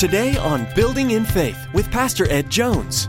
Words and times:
Today 0.00 0.34
on 0.38 0.66
Building 0.74 1.10
in 1.10 1.26
Faith 1.26 1.66
with 1.74 1.90
Pastor 1.90 2.26
Ed 2.32 2.48
Jones. 2.48 3.08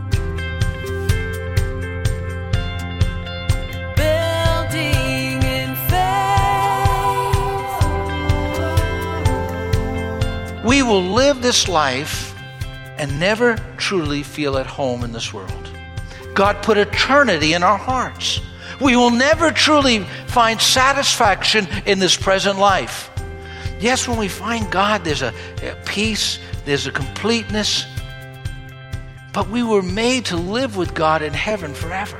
Building 3.96 5.42
in 5.42 5.74
faith. 5.88 6.22
We 10.66 10.82
will 10.82 11.00
live 11.00 11.40
this 11.40 11.66
life 11.66 12.34
and 12.98 13.18
never 13.18 13.56
truly 13.78 14.22
feel 14.22 14.58
at 14.58 14.66
home 14.66 15.02
in 15.02 15.12
this 15.12 15.32
world. 15.32 15.70
God 16.34 16.62
put 16.62 16.76
eternity 16.76 17.54
in 17.54 17.62
our 17.62 17.78
hearts. 17.78 18.38
We 18.82 18.96
will 18.96 19.10
never 19.10 19.50
truly 19.50 20.00
find 20.26 20.60
satisfaction 20.60 21.66
in 21.86 22.00
this 22.00 22.18
present 22.18 22.58
life. 22.58 23.08
Yes, 23.80 24.06
when 24.06 24.18
we 24.18 24.28
find 24.28 24.70
God, 24.70 25.04
there's 25.04 25.22
a, 25.22 25.32
a 25.62 25.74
peace, 25.86 26.38
there's 26.64 26.86
a 26.86 26.92
completeness, 26.92 27.86
but 29.32 29.48
we 29.48 29.62
were 29.62 29.82
made 29.82 30.26
to 30.26 30.36
live 30.36 30.76
with 30.76 30.94
God 30.94 31.22
in 31.22 31.32
heaven 31.32 31.74
forever. 31.74 32.18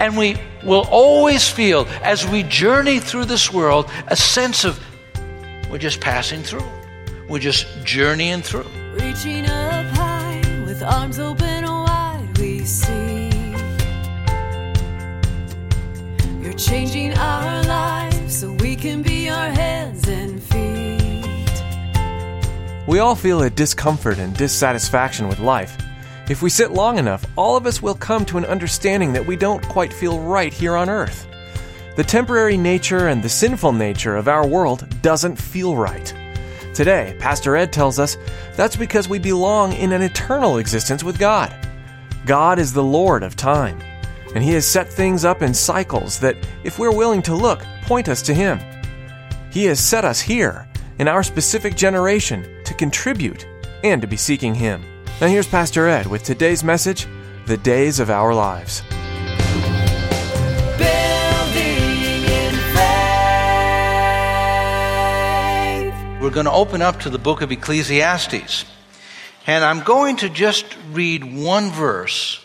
And 0.00 0.16
we 0.16 0.36
will 0.64 0.86
always 0.90 1.48
feel, 1.48 1.86
as 2.02 2.26
we 2.26 2.42
journey 2.42 2.98
through 2.98 3.26
this 3.26 3.52
world, 3.52 3.88
a 4.08 4.16
sense 4.16 4.64
of 4.64 4.78
we're 5.70 5.78
just 5.78 6.00
passing 6.00 6.42
through. 6.42 6.68
We're 7.28 7.38
just 7.38 7.66
journeying 7.84 8.42
through. 8.42 8.66
Reaching 8.92 9.46
up 9.46 9.86
high 9.96 10.42
with 10.66 10.82
arms 10.82 11.18
open 11.18 11.64
wide, 11.64 12.28
we 12.38 12.60
see. 12.60 13.30
You're 16.42 16.52
changing 16.52 17.16
our 17.16 17.63
We 22.86 22.98
all 22.98 23.14
feel 23.14 23.42
a 23.42 23.48
discomfort 23.48 24.18
and 24.18 24.36
dissatisfaction 24.36 25.26
with 25.26 25.40
life. 25.40 25.78
If 26.28 26.42
we 26.42 26.50
sit 26.50 26.70
long 26.70 26.98
enough, 26.98 27.24
all 27.34 27.56
of 27.56 27.64
us 27.64 27.80
will 27.80 27.94
come 27.94 28.26
to 28.26 28.36
an 28.36 28.44
understanding 28.44 29.14
that 29.14 29.26
we 29.26 29.36
don't 29.36 29.66
quite 29.68 29.90
feel 29.90 30.20
right 30.20 30.52
here 30.52 30.76
on 30.76 30.90
earth. 30.90 31.26
The 31.96 32.04
temporary 32.04 32.58
nature 32.58 33.08
and 33.08 33.22
the 33.22 33.28
sinful 33.28 33.72
nature 33.72 34.16
of 34.16 34.28
our 34.28 34.46
world 34.46 34.86
doesn't 35.00 35.36
feel 35.36 35.76
right. 35.76 36.12
Today, 36.74 37.16
Pastor 37.18 37.56
Ed 37.56 37.72
tells 37.72 37.98
us 37.98 38.18
that's 38.54 38.76
because 38.76 39.08
we 39.08 39.18
belong 39.18 39.72
in 39.72 39.92
an 39.92 40.02
eternal 40.02 40.58
existence 40.58 41.02
with 41.02 41.18
God. 41.18 41.54
God 42.26 42.58
is 42.58 42.72
the 42.72 42.82
Lord 42.82 43.22
of 43.22 43.34
time, 43.34 43.80
and 44.34 44.44
He 44.44 44.52
has 44.52 44.66
set 44.66 44.92
things 44.92 45.24
up 45.24 45.40
in 45.40 45.54
cycles 45.54 46.18
that, 46.20 46.36
if 46.64 46.78
we're 46.78 46.94
willing 46.94 47.22
to 47.22 47.34
look, 47.34 47.62
point 47.82 48.10
us 48.10 48.20
to 48.22 48.34
Him. 48.34 48.60
He 49.50 49.64
has 49.66 49.80
set 49.80 50.04
us 50.04 50.20
here, 50.20 50.68
in 50.98 51.08
our 51.08 51.22
specific 51.22 51.76
generation, 51.76 52.44
to 52.64 52.74
contribute 52.74 53.46
and 53.82 54.00
to 54.02 54.08
be 54.08 54.16
seeking 54.16 54.54
Him. 54.54 54.82
Now, 55.20 55.28
here's 55.28 55.46
Pastor 55.46 55.86
Ed 55.86 56.06
with 56.06 56.22
today's 56.22 56.64
message 56.64 57.06
The 57.46 57.56
Days 57.56 58.00
of 58.00 58.10
Our 58.10 58.34
Lives. 58.34 58.82
Building 60.78 62.24
in 62.24 62.54
faith. 62.74 63.02
We're 66.20 66.30
going 66.30 66.46
to 66.46 66.52
open 66.52 66.82
up 66.82 67.00
to 67.00 67.10
the 67.10 67.18
book 67.18 67.42
of 67.42 67.52
Ecclesiastes. 67.52 68.64
And 69.46 69.62
I'm 69.62 69.80
going 69.80 70.16
to 70.16 70.28
just 70.28 70.64
read 70.92 71.22
one 71.24 71.70
verse. 71.70 72.40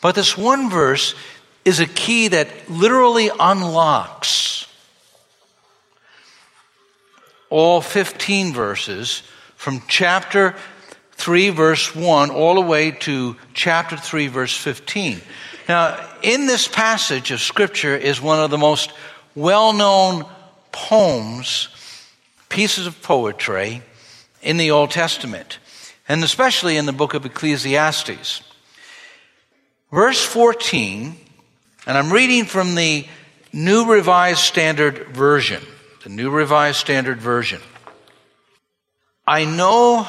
But 0.00 0.14
this 0.14 0.36
one 0.36 0.68
verse 0.68 1.14
is 1.64 1.80
a 1.80 1.86
key 1.86 2.28
that 2.28 2.48
literally 2.68 3.30
unlocks 3.38 4.66
all 7.50 7.80
15 7.80 8.52
verses 8.52 9.22
from 9.62 9.80
chapter 9.86 10.56
3, 11.12 11.50
verse 11.50 11.94
1, 11.94 12.30
all 12.30 12.56
the 12.56 12.60
way 12.60 12.90
to 12.90 13.36
chapter 13.54 13.96
3, 13.96 14.26
verse 14.26 14.56
15. 14.56 15.20
Now, 15.68 16.04
in 16.20 16.46
this 16.46 16.66
passage 16.66 17.30
of 17.30 17.38
Scripture 17.38 17.96
is 17.96 18.20
one 18.20 18.40
of 18.40 18.50
the 18.50 18.58
most 18.58 18.92
well 19.36 19.72
known 19.72 20.24
poems, 20.72 21.68
pieces 22.48 22.88
of 22.88 23.00
poetry 23.02 23.82
in 24.42 24.56
the 24.56 24.72
Old 24.72 24.90
Testament, 24.90 25.60
and 26.08 26.24
especially 26.24 26.76
in 26.76 26.86
the 26.86 26.92
book 26.92 27.14
of 27.14 27.24
Ecclesiastes. 27.24 28.42
Verse 29.92 30.24
14, 30.24 31.16
and 31.86 31.96
I'm 31.96 32.12
reading 32.12 32.46
from 32.46 32.74
the 32.74 33.06
New 33.52 33.84
Revised 33.84 34.40
Standard 34.40 35.06
Version, 35.10 35.62
the 36.02 36.10
New 36.10 36.30
Revised 36.30 36.78
Standard 36.78 37.20
Version. 37.20 37.60
I 39.26 39.44
know 39.44 40.06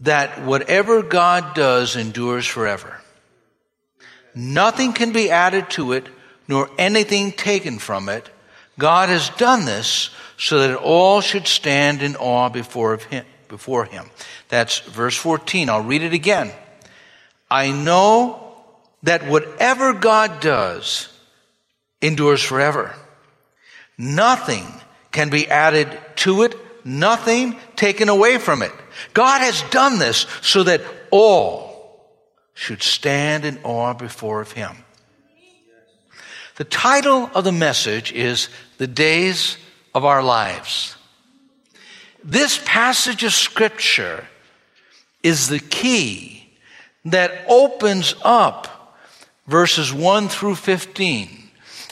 that 0.00 0.44
whatever 0.44 1.02
God 1.02 1.54
does 1.54 1.96
endures 1.96 2.46
forever. 2.46 3.00
Nothing 4.34 4.92
can 4.92 5.12
be 5.12 5.30
added 5.30 5.70
to 5.70 5.92
it, 5.92 6.08
nor 6.48 6.68
anything 6.78 7.32
taken 7.32 7.78
from 7.78 8.08
it. 8.08 8.28
God 8.78 9.08
has 9.08 9.30
done 9.30 9.64
this 9.64 10.10
so 10.36 10.60
that 10.60 10.76
all 10.76 11.20
should 11.20 11.46
stand 11.46 12.02
in 12.02 12.16
awe 12.16 12.48
before 12.48 12.98
him. 12.98 13.24
Before 13.48 13.84
him. 13.84 14.10
That's 14.48 14.80
verse 14.80 15.16
14. 15.16 15.70
I'll 15.70 15.82
read 15.82 16.02
it 16.02 16.12
again. 16.12 16.50
I 17.50 17.70
know 17.70 18.54
that 19.04 19.26
whatever 19.26 19.92
God 19.92 20.40
does 20.40 21.08
endures 22.02 22.42
forever. 22.42 22.94
Nothing 23.96 24.66
can 25.12 25.30
be 25.30 25.48
added 25.48 25.98
to 26.16 26.42
it, 26.42 26.56
nothing 26.86 27.56
taken 27.74 28.08
away 28.08 28.38
from 28.38 28.62
it. 28.62 28.72
God 29.12 29.40
has 29.40 29.62
done 29.70 29.98
this 29.98 30.26
so 30.42 30.62
that 30.62 30.82
all 31.10 32.06
should 32.54 32.82
stand 32.82 33.44
in 33.44 33.58
awe 33.64 33.92
before 33.92 34.40
of 34.40 34.52
him. 34.52 34.76
The 36.56 36.64
title 36.64 37.30
of 37.34 37.44
the 37.44 37.52
message 37.52 38.12
is 38.12 38.48
The 38.78 38.86
Days 38.86 39.58
of 39.94 40.06
Our 40.06 40.22
Lives. 40.22 40.96
This 42.24 42.58
passage 42.64 43.22
of 43.24 43.34
scripture 43.34 44.26
is 45.22 45.48
the 45.48 45.60
key 45.60 46.48
that 47.04 47.44
opens 47.48 48.14
up 48.24 48.96
verses 49.46 49.92
1 49.92 50.28
through 50.28 50.54
15. 50.56 51.28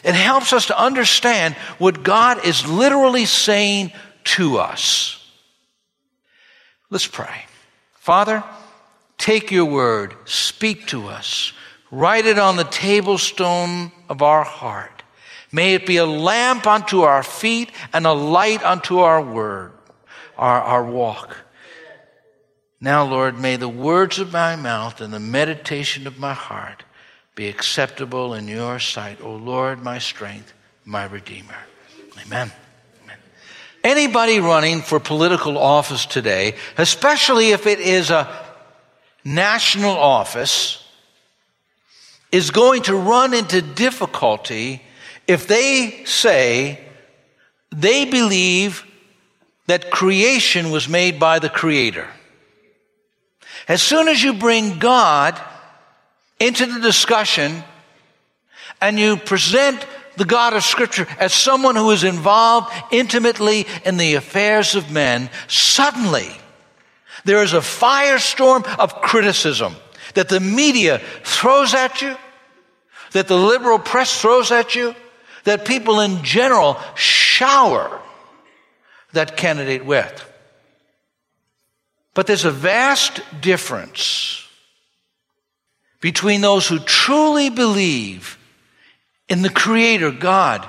It 0.02 0.14
helps 0.14 0.52
us 0.52 0.66
to 0.66 0.78
understand 0.78 1.54
what 1.78 2.02
God 2.02 2.44
is 2.44 2.66
literally 2.66 3.26
saying 3.26 3.92
to 4.24 4.58
us. 4.58 5.20
Let's 6.90 7.06
pray. 7.06 7.46
Father, 7.94 8.44
take 9.18 9.50
your 9.50 9.64
word, 9.64 10.14
speak 10.24 10.86
to 10.88 11.08
us, 11.08 11.52
write 11.90 12.26
it 12.26 12.38
on 12.38 12.56
the 12.56 12.64
tablestone 12.64 13.92
of 14.08 14.22
our 14.22 14.44
heart. 14.44 15.02
May 15.50 15.74
it 15.74 15.86
be 15.86 15.98
a 15.98 16.06
lamp 16.06 16.66
unto 16.66 17.02
our 17.02 17.22
feet 17.22 17.70
and 17.92 18.06
a 18.06 18.12
light 18.12 18.62
unto 18.64 18.98
our 18.98 19.22
word, 19.22 19.72
our, 20.36 20.60
our 20.60 20.84
walk. 20.84 21.36
Now, 22.80 23.04
Lord, 23.04 23.38
may 23.38 23.56
the 23.56 23.68
words 23.68 24.18
of 24.18 24.32
my 24.32 24.56
mouth 24.56 25.00
and 25.00 25.12
the 25.12 25.20
meditation 25.20 26.06
of 26.06 26.18
my 26.18 26.34
heart 26.34 26.84
be 27.34 27.48
acceptable 27.48 28.34
in 28.34 28.46
your 28.46 28.78
sight, 28.78 29.20
O 29.20 29.34
Lord, 29.34 29.82
my 29.82 29.98
strength, 29.98 30.52
my 30.84 31.04
Redeemer. 31.04 31.56
Amen. 32.24 32.52
Anybody 33.84 34.40
running 34.40 34.80
for 34.80 34.98
political 34.98 35.58
office 35.58 36.06
today, 36.06 36.54
especially 36.78 37.50
if 37.50 37.66
it 37.66 37.80
is 37.80 38.10
a 38.10 38.34
national 39.22 39.94
office, 39.94 40.82
is 42.32 42.50
going 42.50 42.82
to 42.84 42.96
run 42.96 43.34
into 43.34 43.60
difficulty 43.60 44.80
if 45.28 45.46
they 45.46 46.02
say 46.06 46.80
they 47.70 48.06
believe 48.06 48.84
that 49.66 49.90
creation 49.90 50.70
was 50.70 50.88
made 50.88 51.20
by 51.20 51.38
the 51.38 51.50
Creator. 51.50 52.08
As 53.68 53.82
soon 53.82 54.08
as 54.08 54.22
you 54.22 54.32
bring 54.32 54.78
God 54.78 55.38
into 56.40 56.66
the 56.66 56.80
discussion 56.80 57.62
and 58.80 58.98
you 58.98 59.16
present 59.16 59.86
the 60.16 60.24
God 60.24 60.54
of 60.54 60.62
Scripture 60.62 61.06
as 61.18 61.32
someone 61.32 61.76
who 61.76 61.90
is 61.90 62.04
involved 62.04 62.72
intimately 62.90 63.66
in 63.84 63.96
the 63.96 64.14
affairs 64.14 64.74
of 64.74 64.90
men, 64.90 65.30
suddenly 65.48 66.30
there 67.24 67.42
is 67.42 67.52
a 67.52 67.58
firestorm 67.58 68.66
of 68.78 69.00
criticism 69.00 69.74
that 70.14 70.28
the 70.28 70.40
media 70.40 71.00
throws 71.22 71.74
at 71.74 72.02
you, 72.02 72.16
that 73.12 73.28
the 73.28 73.36
liberal 73.36 73.78
press 73.78 74.20
throws 74.20 74.50
at 74.50 74.74
you, 74.74 74.94
that 75.44 75.64
people 75.64 76.00
in 76.00 76.22
general 76.22 76.78
shower 76.94 78.00
that 79.12 79.36
candidate 79.36 79.84
with. 79.84 80.30
But 82.14 82.26
there's 82.26 82.44
a 82.44 82.50
vast 82.50 83.20
difference 83.40 84.46
between 86.00 86.40
those 86.42 86.68
who 86.68 86.78
truly 86.78 87.50
believe 87.50 88.38
in 89.28 89.42
the 89.42 89.50
Creator 89.50 90.12
God, 90.12 90.68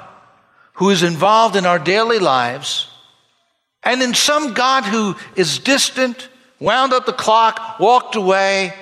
who 0.73 0.89
is 0.89 1.03
involved 1.03 1.55
in 1.55 1.65
our 1.65 1.79
daily 1.79 2.19
lives, 2.19 2.87
and 3.83 4.01
in 4.01 4.13
some 4.13 4.53
God 4.53 4.83
who 4.83 5.15
is 5.35 5.59
distant, 5.59 6.29
wound 6.59 6.93
up 6.93 7.05
the 7.05 7.13
clock, 7.13 7.79
walked 7.79 8.15
away, 8.15 8.73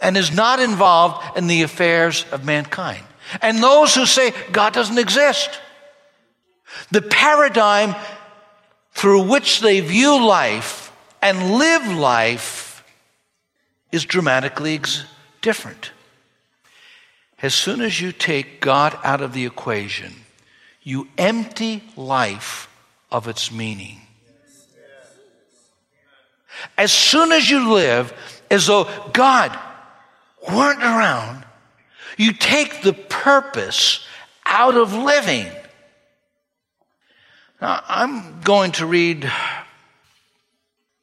and 0.00 0.16
is 0.16 0.34
not 0.34 0.60
involved 0.60 1.38
in 1.38 1.46
the 1.46 1.62
affairs 1.62 2.24
of 2.30 2.44
mankind. 2.44 3.04
And 3.42 3.62
those 3.62 3.94
who 3.94 4.06
say 4.06 4.32
God 4.52 4.72
doesn't 4.72 4.98
exist. 4.98 5.50
The 6.90 7.02
paradigm 7.02 7.94
through 8.92 9.22
which 9.28 9.60
they 9.60 9.80
view 9.80 10.24
life 10.26 10.92
and 11.22 11.52
live 11.52 11.86
life 11.88 12.84
is 13.90 14.04
dramatically 14.04 14.80
different. 15.42 15.90
As 17.42 17.54
soon 17.54 17.80
as 17.82 18.00
you 18.00 18.12
take 18.12 18.60
God 18.60 18.98
out 19.04 19.20
of 19.20 19.32
the 19.32 19.44
equation, 19.44 20.14
you 20.82 21.08
empty 21.18 21.82
life 21.96 22.68
of 23.10 23.28
its 23.28 23.52
meaning. 23.52 24.00
As 26.78 26.92
soon 26.92 27.32
as 27.32 27.50
you 27.50 27.72
live 27.72 28.14
as 28.50 28.66
though 28.66 28.88
God 29.12 29.56
weren't 30.50 30.82
around, 30.82 31.44
you 32.16 32.32
take 32.32 32.82
the 32.82 32.94
purpose 32.94 34.06
out 34.46 34.74
of 34.76 34.94
living. 34.94 35.46
Now, 37.60 37.82
I'm 37.88 38.40
going 38.40 38.72
to 38.72 38.86
read 38.86 39.30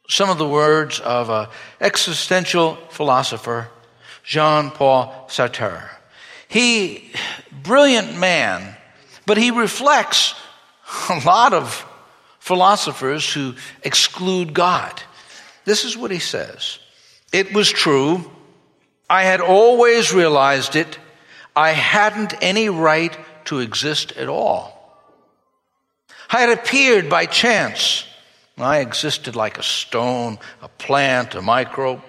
some 0.09 0.29
of 0.29 0.37
the 0.37 0.47
words 0.47 0.99
of 0.99 1.29
an 1.29 1.47
existential 1.79 2.75
philosopher, 2.89 3.69
Jean 4.23 4.71
Paul 4.71 5.25
Sartre. 5.29 5.89
He, 6.53 7.11
brilliant 7.63 8.15
man, 8.19 8.75
but 9.25 9.37
he 9.37 9.49
reflects 9.49 10.35
a 11.09 11.19
lot 11.25 11.51
of 11.51 11.83
philosophers 12.37 13.33
who 13.33 13.55
exclude 13.81 14.53
God. 14.53 15.01
This 15.65 15.83
is 15.83 15.97
what 15.97 16.11
he 16.11 16.19
says. 16.19 16.77
It 17.31 17.55
was 17.55 17.71
true. 17.71 18.29
I 19.09 19.23
had 19.23 19.41
always 19.41 20.13
realized 20.13 20.75
it. 20.75 20.99
I 21.55 21.71
hadn't 21.71 22.35
any 22.43 22.69
right 22.69 23.17
to 23.45 23.57
exist 23.57 24.11
at 24.11 24.29
all. 24.29 24.79
I 26.29 26.41
had 26.41 26.55
appeared 26.55 27.09
by 27.09 27.25
chance. 27.25 28.05
I 28.59 28.81
existed 28.81 29.35
like 29.35 29.57
a 29.57 29.63
stone, 29.63 30.37
a 30.61 30.67
plant, 30.67 31.33
a 31.33 31.41
microbe. 31.41 32.03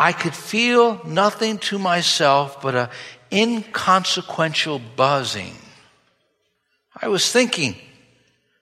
I 0.00 0.12
could 0.12 0.34
feel 0.34 1.04
nothing 1.04 1.58
to 1.58 1.78
myself 1.78 2.62
but 2.62 2.74
a 2.74 2.88
inconsequential 3.30 4.80
buzzing. 4.96 5.54
I 6.96 7.08
was 7.08 7.30
thinking 7.30 7.76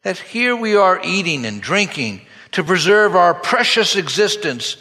that 0.03 0.19
here 0.19 0.57
we 0.57 0.75
are 0.75 1.01
eating 1.05 1.47
and 1.47 1.63
drinking 1.63 2.23
to 2.51 2.65
preserve 2.65 3.15
our 3.15 3.35
precious 3.35 3.95
existence 3.95 4.79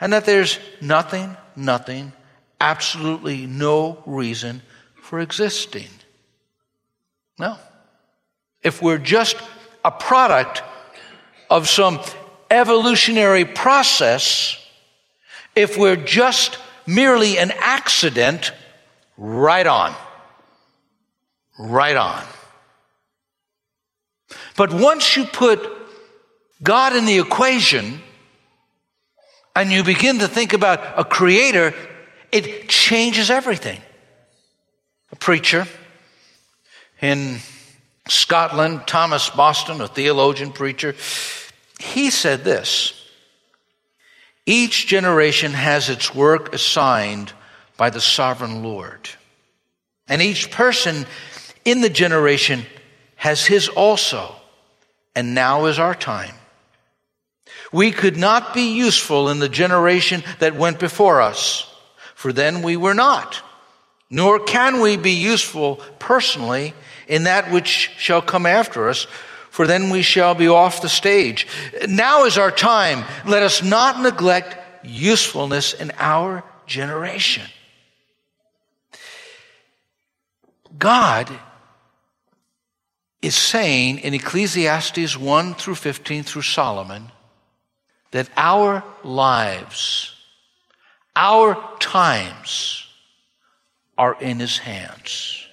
and 0.00 0.12
that 0.12 0.24
there's 0.24 0.58
nothing, 0.80 1.36
nothing, 1.54 2.12
absolutely 2.60 3.46
no 3.46 4.02
reason 4.04 4.62
for 5.00 5.20
existing. 5.20 5.90
No. 7.38 7.56
If 8.64 8.82
we're 8.82 8.98
just 8.98 9.36
a 9.84 9.92
product 9.92 10.60
of 11.48 11.68
some 11.68 12.00
evolutionary 12.50 13.44
process, 13.44 14.64
if 15.58 15.76
we're 15.76 15.96
just 15.96 16.56
merely 16.86 17.36
an 17.36 17.52
accident, 17.58 18.52
right 19.16 19.66
on. 19.66 19.94
Right 21.58 21.96
on. 21.96 22.24
But 24.56 24.72
once 24.72 25.16
you 25.16 25.24
put 25.24 25.60
God 26.62 26.94
in 26.94 27.04
the 27.06 27.18
equation 27.18 28.00
and 29.56 29.72
you 29.72 29.82
begin 29.82 30.20
to 30.20 30.28
think 30.28 30.52
about 30.52 30.80
a 30.96 31.04
creator, 31.04 31.74
it 32.30 32.68
changes 32.68 33.28
everything. 33.28 33.80
A 35.10 35.16
preacher 35.16 35.66
in 37.00 37.38
Scotland, 38.06 38.82
Thomas 38.86 39.28
Boston, 39.30 39.80
a 39.80 39.88
theologian 39.88 40.52
preacher, 40.52 40.94
he 41.80 42.10
said 42.10 42.44
this 42.44 42.97
Each 44.48 44.86
generation 44.86 45.52
has 45.52 45.90
its 45.90 46.14
work 46.14 46.54
assigned 46.54 47.34
by 47.76 47.90
the 47.90 48.00
sovereign 48.00 48.62
Lord. 48.62 49.10
And 50.08 50.22
each 50.22 50.50
person 50.50 51.04
in 51.66 51.82
the 51.82 51.90
generation 51.90 52.64
has 53.16 53.44
his 53.44 53.68
also. 53.68 54.34
And 55.14 55.34
now 55.34 55.66
is 55.66 55.78
our 55.78 55.94
time. 55.94 56.34
We 57.72 57.92
could 57.92 58.16
not 58.16 58.54
be 58.54 58.74
useful 58.74 59.28
in 59.28 59.38
the 59.38 59.50
generation 59.50 60.24
that 60.38 60.56
went 60.56 60.78
before 60.78 61.20
us, 61.20 61.70
for 62.14 62.32
then 62.32 62.62
we 62.62 62.74
were 62.74 62.94
not. 62.94 63.42
Nor 64.08 64.40
can 64.40 64.80
we 64.80 64.96
be 64.96 65.12
useful 65.12 65.76
personally 65.98 66.72
in 67.06 67.24
that 67.24 67.52
which 67.52 67.90
shall 67.98 68.22
come 68.22 68.46
after 68.46 68.88
us, 68.88 69.06
for 69.58 69.66
then 69.66 69.90
we 69.90 70.02
shall 70.02 70.36
be 70.36 70.46
off 70.46 70.82
the 70.82 70.88
stage. 70.88 71.48
Now 71.88 72.26
is 72.26 72.38
our 72.38 72.52
time. 72.52 73.04
Let 73.26 73.42
us 73.42 73.60
not 73.60 74.00
neglect 74.00 74.56
usefulness 74.84 75.72
in 75.72 75.90
our 75.98 76.44
generation. 76.64 77.42
God 80.78 81.28
is 83.20 83.34
saying 83.34 83.98
in 83.98 84.14
Ecclesiastes 84.14 85.18
1 85.18 85.54
through 85.54 85.74
15 85.74 86.22
through 86.22 86.42
Solomon 86.42 87.10
that 88.12 88.30
our 88.36 88.84
lives, 89.02 90.14
our 91.16 91.58
times 91.80 92.86
are 93.98 94.16
in 94.20 94.38
his 94.38 94.58
hands. 94.58 95.44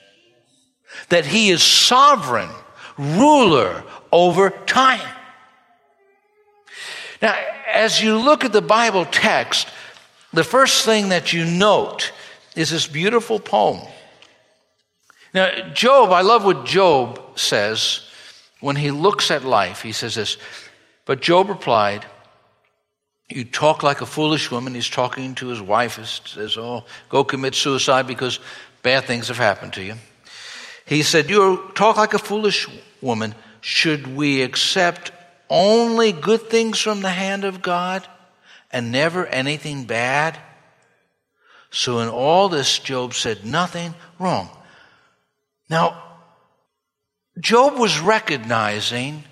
That 1.10 1.26
he 1.26 1.50
is 1.50 1.64
sovereign, 1.64 2.52
ruler 2.98 3.84
over 4.12 4.50
time. 4.50 5.08
Now, 7.22 7.36
as 7.74 8.02
you 8.02 8.18
look 8.18 8.44
at 8.44 8.54
the 8.54 8.62
Bible 8.62 9.06
text, 9.06 9.68
the 10.34 10.44
first 10.44 10.86
thing 10.86 11.10
that 11.10 11.34
you 11.34 11.46
note 11.46 12.12
is 12.56 12.70
this 12.70 12.88
beautiful 12.88 13.40
poem 13.40 13.82
now, 15.36 15.52
Job, 15.74 16.14
I 16.14 16.22
love 16.22 16.46
what 16.46 16.66
Job 16.66 17.38
says 17.38 18.08
when 18.62 18.78
he 18.78 18.90
looks 18.90 19.30
at 19.32 19.44
life. 19.44 19.82
He 19.82 19.92
says 19.92 20.16
this, 20.16 20.38
but 21.04 21.22
Job 21.22 21.50
replied, 21.50 22.06
You 23.28 23.44
talk 23.44 23.84
like 23.84 24.00
a 24.00 24.06
foolish 24.06 24.50
woman. 24.50 24.74
He's 24.74 24.90
talking 24.90 25.36
to 25.36 25.48
his 25.48 25.62
wife. 25.62 25.98
He 25.98 26.06
says, 26.06 26.58
Oh, 26.58 26.86
go 27.10 27.26
commit 27.26 27.54
suicide 27.54 28.08
because 28.08 28.40
bad 28.82 29.04
things 29.04 29.28
have 29.28 29.36
happened 29.36 29.74
to 29.74 29.84
you. 29.84 29.96
He 30.86 31.04
said, 31.04 31.30
You 31.30 31.70
talk 31.76 31.98
like 31.98 32.14
a 32.14 32.20
foolish 32.20 32.70
woman. 33.06 33.36
Should 33.62 34.08
we 34.16 34.42
accept 34.42 35.12
only 35.50 36.12
good 36.12 36.50
things 36.50 36.80
from 36.80 37.02
the 37.02 37.10
hand 37.10 37.46
of 37.46 37.62
God 37.62 38.06
and 38.72 38.92
never 38.92 39.26
anything 39.26 39.86
bad? 39.86 40.38
So 41.70 42.00
in 42.00 42.10
all 42.10 42.50
this, 42.50 42.80
Job 42.80 43.14
said 43.14 43.46
nothing 43.46 43.94
wrong. 44.20 44.50
Now, 45.70 46.02
Job 47.40 47.78
was 47.78 48.00
recognizing 48.00 49.24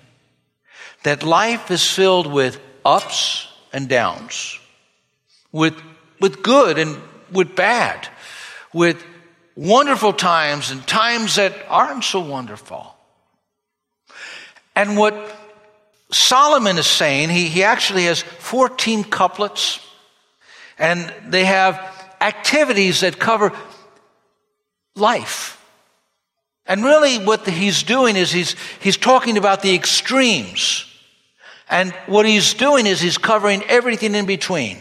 that 1.02 1.22
life 1.22 1.70
is 1.70 1.88
filled 1.88 2.26
with 2.26 2.60
ups 2.84 3.48
and 3.72 3.88
downs, 3.88 4.58
with, 5.52 5.74
with 6.20 6.42
good 6.42 6.78
and 6.78 6.98
with 7.32 7.56
bad, 7.56 8.08
with 8.72 9.02
wonderful 9.56 10.12
times 10.12 10.70
and 10.70 10.86
times 10.86 11.36
that 11.36 11.54
aren't 11.68 12.04
so 12.04 12.20
wonderful. 12.20 12.93
And 14.76 14.96
what 14.96 15.14
Solomon 16.10 16.78
is 16.78 16.86
saying, 16.86 17.30
he, 17.30 17.48
he 17.48 17.62
actually 17.64 18.04
has 18.04 18.22
14 18.22 19.04
couplets, 19.04 19.80
and 20.78 21.12
they 21.28 21.44
have 21.44 21.80
activities 22.20 23.00
that 23.00 23.18
cover 23.18 23.52
life. 24.96 25.60
And 26.66 26.82
really 26.82 27.18
what 27.18 27.46
he's 27.46 27.82
doing 27.82 28.16
is 28.16 28.32
he's, 28.32 28.56
he's 28.80 28.96
talking 28.96 29.36
about 29.36 29.62
the 29.62 29.74
extremes. 29.74 30.86
And 31.68 31.92
what 32.06 32.26
he's 32.26 32.54
doing 32.54 32.86
is 32.86 33.00
he's 33.00 33.18
covering 33.18 33.62
everything 33.64 34.14
in 34.14 34.26
between. 34.26 34.78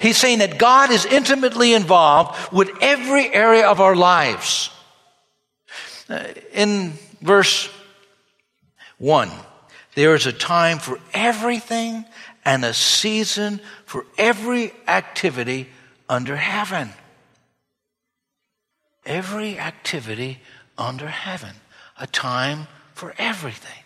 He's 0.00 0.16
saying 0.16 0.38
that 0.38 0.58
God 0.58 0.90
is 0.90 1.04
intimately 1.04 1.74
involved 1.74 2.52
with 2.52 2.70
every 2.80 3.32
area 3.32 3.66
of 3.66 3.80
our 3.80 3.94
lives. 3.94 4.70
Uh, 6.08 6.24
in 6.52 6.92
verse 7.20 7.68
1, 8.98 9.30
there 9.94 10.14
is 10.14 10.26
a 10.26 10.32
time 10.32 10.78
for 10.78 10.98
everything 11.12 12.04
and 12.44 12.64
a 12.64 12.72
season 12.72 13.60
for 13.84 14.06
every 14.16 14.72
activity 14.86 15.68
under 16.08 16.36
heaven. 16.36 16.90
Every 19.04 19.58
activity 19.58 20.40
under 20.78 21.08
heaven, 21.08 21.54
a 21.98 22.06
time 22.06 22.66
for 22.94 23.14
everything. 23.18 23.82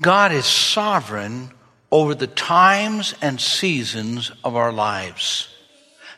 God 0.00 0.32
is 0.32 0.46
sovereign 0.46 1.50
over 1.90 2.14
the 2.14 2.26
times 2.26 3.14
and 3.20 3.40
seasons 3.40 4.30
of 4.44 4.56
our 4.56 4.72
lives. 4.72 5.48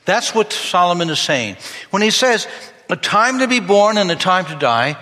That's 0.05 0.35
what 0.35 0.53
Solomon 0.53 1.11
is 1.11 1.21
saying. 1.21 1.57
When 1.91 2.03
he 2.03 2.11
says, 2.11 2.47
a 2.91 2.97
time 2.97 3.39
to 3.39 3.49
be 3.49 3.61
born 3.61 3.99
and 3.99 4.11
a 4.11 4.17
time 4.17 4.45
to 4.47 4.59
die, 4.59 4.97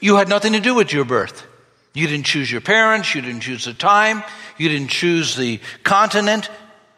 you 0.00 0.16
had 0.16 0.28
nothing 0.28 0.54
to 0.54 0.60
do 0.60 0.74
with 0.74 0.92
your 0.92 1.04
birth. 1.04 1.46
You 1.92 2.06
didn't 2.06 2.26
choose 2.26 2.50
your 2.50 2.60
parents, 2.60 3.14
you 3.14 3.20
didn't 3.20 3.40
choose 3.40 3.64
the 3.64 3.74
time, 3.74 4.22
you 4.56 4.68
didn't 4.68 4.90
choose 4.90 5.36
the 5.36 5.60
continent. 5.82 6.48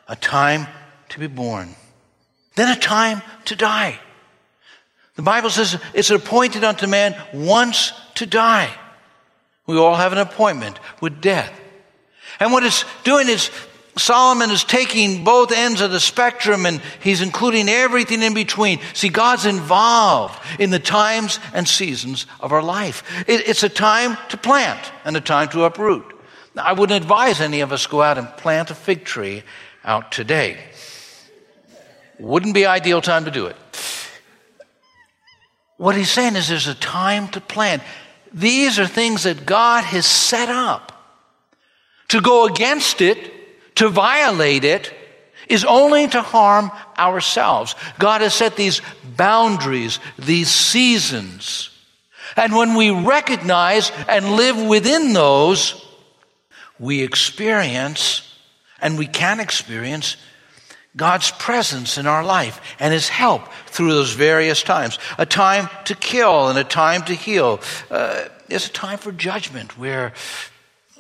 A 0.09 0.17
time 0.17 0.67
to 1.11 1.19
be 1.19 1.29
born. 1.29 1.75
Then 2.57 2.77
a 2.77 2.79
time 2.79 3.23
to 3.47 3.57
die. 3.57 3.99
The 5.15 5.23
Bible 5.23 5.49
says 5.49 5.81
it's 5.95 6.11
appointed 6.11 6.65
unto 6.65 6.87
man 6.87 7.15
once 7.33 7.93
to 8.17 8.27
die. 8.27 8.71
We 9.67 9.79
all 9.79 9.95
have 9.95 10.13
an 10.13 10.19
appointment 10.19 10.79
with 11.01 11.21
death. 11.21 11.53
And 12.41 12.53
what 12.53 12.65
it's 12.65 12.85
doing 13.05 13.29
is 13.29 13.51
Solomon 13.99 14.51
is 14.51 14.65
taking 14.65 15.23
both 15.23 15.53
ends 15.53 15.83
of 15.83 15.91
the 15.91 16.01
spectrum 16.01 16.65
and 16.65 16.81
he's 17.03 17.21
including 17.21 17.69
everything 17.69 18.23
in 18.23 18.33
between. 18.33 18.81
See, 18.95 19.11
God's 19.11 19.45
involved 19.45 20.41
in 20.59 20.71
the 20.71 20.79
times 20.79 21.39
and 21.53 21.69
seasons 21.69 22.27
of 22.41 22.53
our 22.53 22.63
life. 22.63 23.03
It, 23.29 23.47
it's 23.49 23.63
a 23.63 23.69
time 23.69 24.17
to 24.31 24.39
plant 24.39 24.81
and 25.05 25.15
a 25.15 25.21
time 25.21 25.49
to 25.51 25.65
uproot. 25.65 26.05
Now, 26.55 26.65
I 26.65 26.73
wouldn't 26.73 27.03
advise 27.03 27.41
any 27.41 27.61
of 27.61 27.71
us 27.71 27.85
to 27.85 27.91
go 27.91 28.03
out 28.03 28.17
and 28.17 28.29
plant 28.29 28.71
a 28.71 28.75
fig 28.75 29.05
tree 29.05 29.43
out 29.85 30.11
today. 30.11 30.59
Wouldn't 32.19 32.55
be 32.55 32.65
ideal 32.65 33.03
time 33.03 33.27
to 33.27 33.31
do 33.31 33.47
it. 33.47 33.57
What 35.77 35.97
he's 35.97 36.11
saying 36.11 36.37
is 36.37 36.49
there's 36.49 36.69
a 36.69 36.75
time 36.75 37.29
to 37.29 37.41
plant. 37.41 37.83
These 38.33 38.79
are 38.79 38.87
things 38.87 39.25
that 39.25 39.45
God 39.45 39.85
has 39.85 40.07
set 40.07 40.49
up. 40.49 40.89
To 42.09 42.21
go 42.21 42.47
against 42.47 43.01
it 43.01 43.42
to 43.77 43.89
violate 43.89 44.65
it 44.65 44.93
is 45.49 45.65
only 45.65 46.09
to 46.09 46.23
harm 46.23 46.71
ourselves. 46.99 47.75
God 47.99 48.21
has 48.21 48.35
set 48.35 48.57
these 48.57 48.81
boundaries, 49.17 49.99
these 50.19 50.51
seasons. 50.51 51.71
And 52.37 52.55
when 52.55 52.75
we 52.75 52.91
recognize 52.91 53.93
and 54.09 54.33
live 54.33 54.61
within 54.61 55.13
those, 55.13 55.87
we 56.79 57.03
experience 57.03 58.29
and 58.81 58.99
we 58.99 59.07
can 59.07 59.41
experience 59.41 60.17
God's 60.97 61.31
presence 61.33 61.97
in 61.97 62.07
our 62.07 62.25
life 62.25 62.61
and 62.79 62.93
His 62.93 63.09
help 63.09 63.51
through 63.67 63.93
those 63.93 64.13
various 64.13 64.63
times. 64.63 64.99
A 65.19 65.25
time 65.25 65.69
to 65.85 65.95
kill 65.95 66.49
and 66.49 66.59
a 66.59 66.65
time 66.65 67.03
to 67.05 67.15
heal. 67.15 67.61
Uh, 67.91 68.25
there's 68.49 68.67
a 68.67 68.73
time 68.73 68.99
for 68.99 69.13
judgment 69.13 69.79
where 69.79 70.13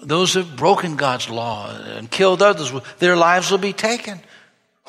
those 0.03 0.35
who 0.35 0.41
have 0.41 0.57
broken 0.57 0.97
God's 0.97 1.31
law 1.31 1.71
and 1.71 2.11
killed 2.11 2.43
others, 2.43 2.73
their 2.99 3.17
lives 3.17 3.51
will 3.51 3.59
be 3.59 3.73
taken. 3.73 4.21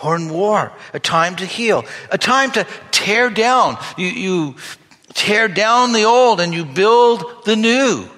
Or 0.04 0.16
in 0.16 0.30
war, 0.30 0.74
a 0.94 1.00
time 1.00 1.36
to 1.36 1.46
heal, 1.46 1.86
a 2.10 2.18
time 2.18 2.52
to 2.52 2.66
tear 2.92 3.30
down. 3.30 3.78
You, 3.96 4.08
you 4.08 4.56
tear 5.14 5.48
down 5.48 5.94
the 5.94 6.04
old 6.04 6.40
and 6.40 6.54
you 6.54 6.66
build 6.66 7.46
the 7.46 7.56
new. 7.56 8.10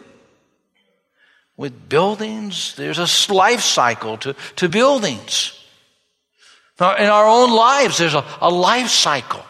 With 1.57 1.87
buildings, 1.89 2.75
there's 2.75 2.99
a 2.99 3.33
life 3.33 3.61
cycle 3.61 4.17
to, 4.19 4.35
to 4.57 4.69
buildings. 4.69 5.53
In 6.79 6.85
our 6.85 7.27
own 7.27 7.51
lives, 7.51 7.97
there's 7.97 8.13
a, 8.13 8.25
a 8.41 8.49
life 8.49 8.89
cycle. 8.89 9.43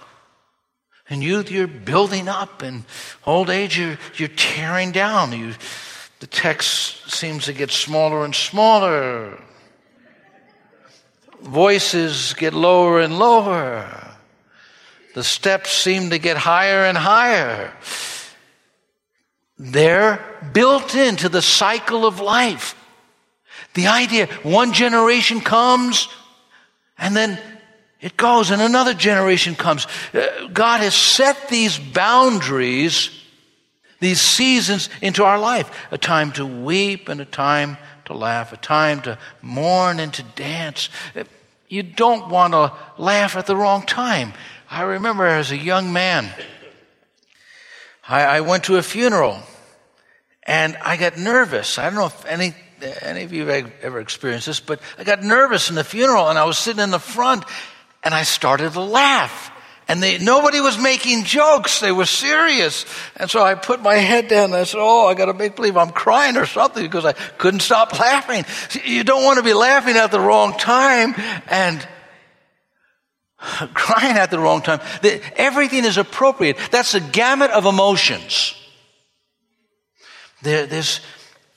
In 1.10 1.22
youth, 1.22 1.52
you're 1.52 1.68
building 1.68 2.28
up. 2.28 2.64
In 2.64 2.86
old 3.26 3.50
age, 3.50 3.78
you're, 3.78 3.98
you're 4.16 4.30
tearing 4.30 4.92
down. 4.92 5.32
You, 5.32 5.54
the 6.26 6.32
text 6.32 7.12
seems 7.12 7.46
to 7.46 7.54
get 7.54 7.70
smaller 7.70 8.26
and 8.26 8.34
smaller. 8.34 9.40
Voices 11.40 12.34
get 12.34 12.52
lower 12.52 13.00
and 13.00 13.20
lower. 13.20 13.88
The 15.14 15.24
steps 15.24 15.72
seem 15.72 16.10
to 16.10 16.18
get 16.18 16.36
higher 16.36 16.86
and 16.86 16.98
higher. 16.98 17.72
They're 19.60 20.20
built 20.52 20.96
into 20.96 21.30
the 21.30 21.44
cycle 21.44 22.08
of 22.08 22.20
life. 22.20 22.74
The 23.76 23.86
idea 23.86 24.26
one 24.42 24.74
generation 24.74 25.42
comes 25.42 26.08
and 26.98 27.16
then 27.16 27.38
it 28.02 28.18
goes 28.18 28.50
and 28.50 28.64
another 28.64 28.96
generation 28.96 29.54
comes. 29.54 29.86
Uh, 30.12 30.48
God 30.52 30.80
has 30.80 30.96
set 30.96 31.50
these 31.50 31.78
boundaries 31.78 33.12
these 34.06 34.22
seasons 34.22 34.90
into 35.02 35.24
our 35.24 35.40
life 35.40 35.88
a 35.92 35.98
time 35.98 36.32
to 36.34 36.46
weep 36.46 37.10
and 37.10 37.20
a 37.20 37.26
time 37.26 37.78
to 38.06 38.14
laugh, 38.14 38.54
a 38.54 38.58
time 38.58 39.02
to 39.02 39.18
mourn 39.42 40.00
and 40.00 40.14
to 40.14 40.24
dance. 40.24 40.90
You 41.68 41.84
don't 41.84 42.30
want 42.30 42.54
to 42.54 42.74
laugh 42.98 43.36
at 43.36 43.48
the 43.48 43.56
wrong 43.56 43.84
time. 43.86 44.34
I 44.70 44.84
remember 44.84 45.26
as 45.26 45.52
a 45.52 45.58
young 45.58 45.92
man, 45.92 46.30
I, 48.08 48.24
I 48.24 48.42
went 48.42 48.66
to 48.66 48.78
a 48.78 48.84
funeral 48.84 49.40
and 50.44 50.78
I 50.78 50.98
got 50.98 51.18
nervous. 51.18 51.80
I 51.80 51.86
don't 51.86 51.96
know 51.96 52.06
if 52.06 52.26
any, 52.26 52.54
any 53.02 53.24
of 53.24 53.34
you 53.34 53.48
have 53.48 53.72
ever 53.82 54.00
experienced 54.00 54.46
this, 54.46 54.60
but 54.60 54.80
I 54.98 55.04
got 55.04 55.24
nervous 55.24 55.70
in 55.70 55.76
the 55.76 55.84
funeral 55.84 56.30
and 56.30 56.38
I 56.38 56.46
was 56.46 56.60
sitting 56.60 56.84
in 56.84 56.92
the 56.92 57.00
front 57.00 57.44
and 58.04 58.14
I 58.14 58.24
started 58.24 58.74
to 58.74 58.82
laugh. 58.82 59.52
And 59.88 60.02
they, 60.02 60.18
nobody 60.18 60.60
was 60.62 60.80
making 60.80 61.26
jokes. 61.26 61.80
They 61.80 61.92
were 61.92 62.06
serious. 62.06 62.86
And 63.18 63.30
so 63.30 63.44
I 63.44 63.54
put 63.54 63.82
my 63.82 63.96
head 63.96 64.28
down 64.28 64.46
and 64.46 64.56
I 64.56 64.64
said, 64.64 64.80
Oh, 64.82 65.08
I 65.08 65.14
got 65.14 65.26
to 65.26 65.34
make 65.34 65.56
believe 65.56 65.78
I'm 65.78 65.92
crying 65.92 66.38
or 66.38 66.48
something 66.48 66.84
because 66.84 67.06
I 67.06 67.14
couldn't 67.14 67.60
stop 67.60 67.98
laughing. 68.00 68.46
See, 68.70 68.96
you 68.96 69.04
don't 69.04 69.24
want 69.24 69.38
to 69.38 69.44
be 69.44 69.54
laughing 69.54 69.96
at 69.96 70.12
the 70.12 70.20
wrong 70.20 70.58
time 70.58 71.14
and 71.48 71.88
crying 73.74 74.18
at 74.18 74.32
the 74.32 74.40
wrong 74.40 74.62
time. 74.62 74.80
Everything 75.36 75.86
is 75.86 75.98
appropriate. 75.98 76.58
That's 76.72 76.96
a 76.96 77.00
gamut 77.00 77.52
of 77.52 77.66
emotions. 77.66 78.56
There, 80.42 80.66
there's, 80.66 81.00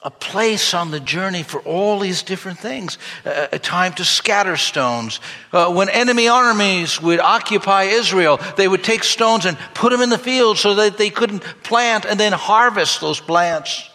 a 0.03 0.11
place 0.11 0.75
on 0.75 0.93
the 0.93 1.01
journey 1.01 1.43
for 1.43 1.61
all 1.63 1.99
these 1.99 2.23
different 2.23 2.59
things. 2.59 2.99
A 3.25 3.59
time 3.59 3.93
to 3.95 4.05
scatter 4.05 4.57
stones. 4.57 5.19
Uh, 5.53 5.73
when 5.73 5.89
enemy 5.89 6.29
armies 6.29 7.03
would 7.03 7.19
occupy 7.19 7.85
Israel, 7.85 8.39
they 8.57 8.69
would 8.69 8.85
take 8.85 9.03
stones 9.03 9.45
and 9.45 9.59
put 9.75 9.91
them 9.91 10.01
in 10.01 10.09
the 10.09 10.19
field 10.19 10.57
so 10.57 10.77
that 10.77 10.99
they 10.99 11.11
couldn't 11.11 11.41
plant 11.65 12.05
and 12.05 12.19
then 12.19 12.33
harvest 12.33 13.01
those 13.01 13.21
plants. 13.21 13.91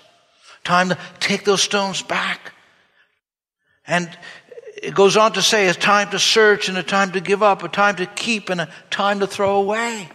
Time 0.66 0.90
to 0.90 0.98
take 1.22 1.46
those 1.46 1.62
stones 1.62 2.02
back. 2.02 2.52
And 3.88 4.10
it 4.82 4.94
goes 4.94 5.16
on 5.16 5.34
to 5.34 5.42
say 5.42 5.70
a 5.70 5.74
time 5.74 6.10
to 6.10 6.20
search 6.20 6.68
and 6.68 6.78
a 6.78 6.84
time 6.84 7.14
to 7.14 7.22
give 7.22 7.42
up, 7.42 7.64
a 7.64 7.70
time 7.70 7.96
to 7.98 8.06
keep 8.06 8.50
and 8.50 8.60
a 8.60 8.70
time 8.90 9.22
to 9.22 9.28
throw 9.28 9.56
away. 9.56 10.10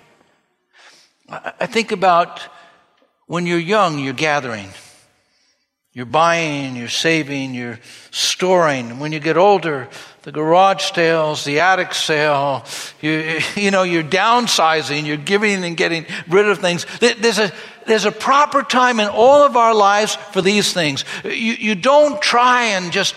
I 1.30 1.66
think 1.66 1.92
about 1.92 2.40
when 3.26 3.46
you're 3.46 3.58
young, 3.58 3.98
you're 3.98 4.14
gathering. 4.14 4.68
You're 5.98 6.06
buying, 6.06 6.76
you're 6.76 6.88
saving, 6.88 7.54
you're 7.54 7.80
storing. 8.12 9.00
When 9.00 9.10
you 9.10 9.18
get 9.18 9.36
older, 9.36 9.88
the 10.22 10.30
garage 10.30 10.92
sales, 10.92 11.44
the 11.44 11.58
attic 11.58 11.92
sale, 11.92 12.64
you, 13.00 13.40
you 13.56 13.72
know, 13.72 13.82
you're 13.82 14.04
downsizing, 14.04 15.06
you're 15.06 15.16
giving 15.16 15.64
and 15.64 15.76
getting 15.76 16.06
rid 16.28 16.46
of 16.46 16.60
things. 16.60 16.86
There's 17.00 17.40
a, 17.40 17.52
there's 17.88 18.04
a 18.04 18.12
proper 18.12 18.62
time 18.62 19.00
in 19.00 19.08
all 19.08 19.42
of 19.42 19.56
our 19.56 19.74
lives 19.74 20.14
for 20.14 20.40
these 20.40 20.72
things. 20.72 21.04
You, 21.24 21.30
you 21.30 21.74
don't 21.74 22.22
try 22.22 22.66
and 22.66 22.92
just 22.92 23.16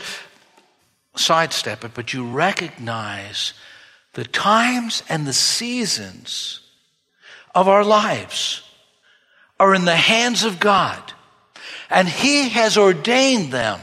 sidestep 1.16 1.86
it, 1.86 1.92
but 1.94 2.14
you 2.14 2.28
recognize 2.28 3.54
the 4.14 4.26
times 4.26 5.04
and 5.08 5.28
the 5.28 5.34
seasons 5.34 6.62
of 7.54 7.68
our 7.68 7.84
lives 7.84 8.64
are 9.60 9.76
in 9.76 9.86
the 9.86 9.96
hands 9.96 10.44
of 10.44 10.60
God 10.60 11.14
and 11.92 12.08
He 12.08 12.50
has 12.50 12.78
ordained 12.78 13.52
them. 13.52 13.80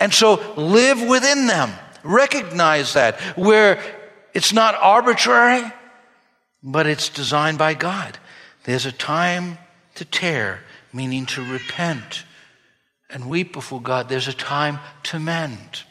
And 0.00 0.12
so 0.12 0.42
live 0.56 1.02
within 1.02 1.46
them. 1.46 1.70
Recognize 2.02 2.94
that 2.94 3.20
where 3.36 3.80
it's 4.32 4.52
not 4.52 4.74
arbitrary, 4.74 5.70
but 6.62 6.86
it's 6.86 7.08
designed 7.08 7.58
by 7.58 7.74
God. 7.74 8.18
There's 8.64 8.86
a 8.86 8.92
time 8.92 9.58
to 9.94 10.04
tear, 10.04 10.60
meaning 10.92 11.26
to 11.26 11.44
repent 11.44 12.24
and 13.10 13.28
weep 13.28 13.52
before 13.52 13.80
God. 13.80 14.08
There's 14.08 14.28
a 14.28 14.32
time 14.32 14.80
to 15.04 15.20
mend. 15.20 15.84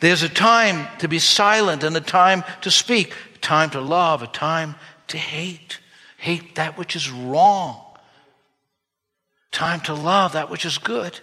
There's 0.00 0.22
a 0.22 0.28
time 0.28 0.88
to 0.98 1.08
be 1.08 1.18
silent 1.18 1.82
and 1.82 1.96
a 1.96 2.00
time 2.00 2.44
to 2.62 2.70
speak, 2.70 3.14
a 3.34 3.38
time 3.38 3.70
to 3.70 3.80
love, 3.80 4.22
a 4.22 4.26
time 4.26 4.74
to 5.08 5.18
hate. 5.18 5.78
Hate 6.18 6.54
that 6.56 6.78
which 6.78 6.94
is 6.94 7.10
wrong 7.10 7.91
time 9.52 9.80
to 9.82 9.94
love 9.94 10.32
that 10.32 10.50
which 10.50 10.64
is 10.64 10.78
good. 10.78 11.20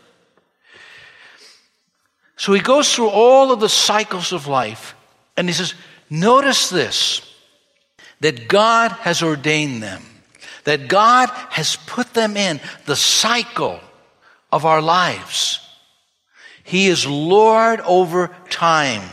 So 2.38 2.54
he 2.54 2.62
goes 2.62 2.96
through 2.96 3.10
all 3.10 3.52
of 3.52 3.60
the 3.60 3.68
cycles 3.68 4.32
of 4.32 4.48
life 4.48 4.96
and 5.36 5.50
he 5.50 5.54
says, 5.54 5.74
Notice 6.10 6.70
this 6.70 7.22
that 8.22 8.48
God 8.48 8.92
has 8.92 9.22
ordained 9.22 9.84
them, 9.84 10.04
that 10.64 10.88
God 10.88 11.30
has 11.50 11.76
put 11.76 12.14
them 12.14 12.38
in 12.38 12.60
the 12.86 12.96
cycle 12.96 13.80
of 14.52 14.66
our 14.66 14.82
lives. 14.82 15.60
He 16.64 16.88
is 16.88 17.06
Lord 17.06 17.80
over 17.82 18.36
time. 18.50 19.08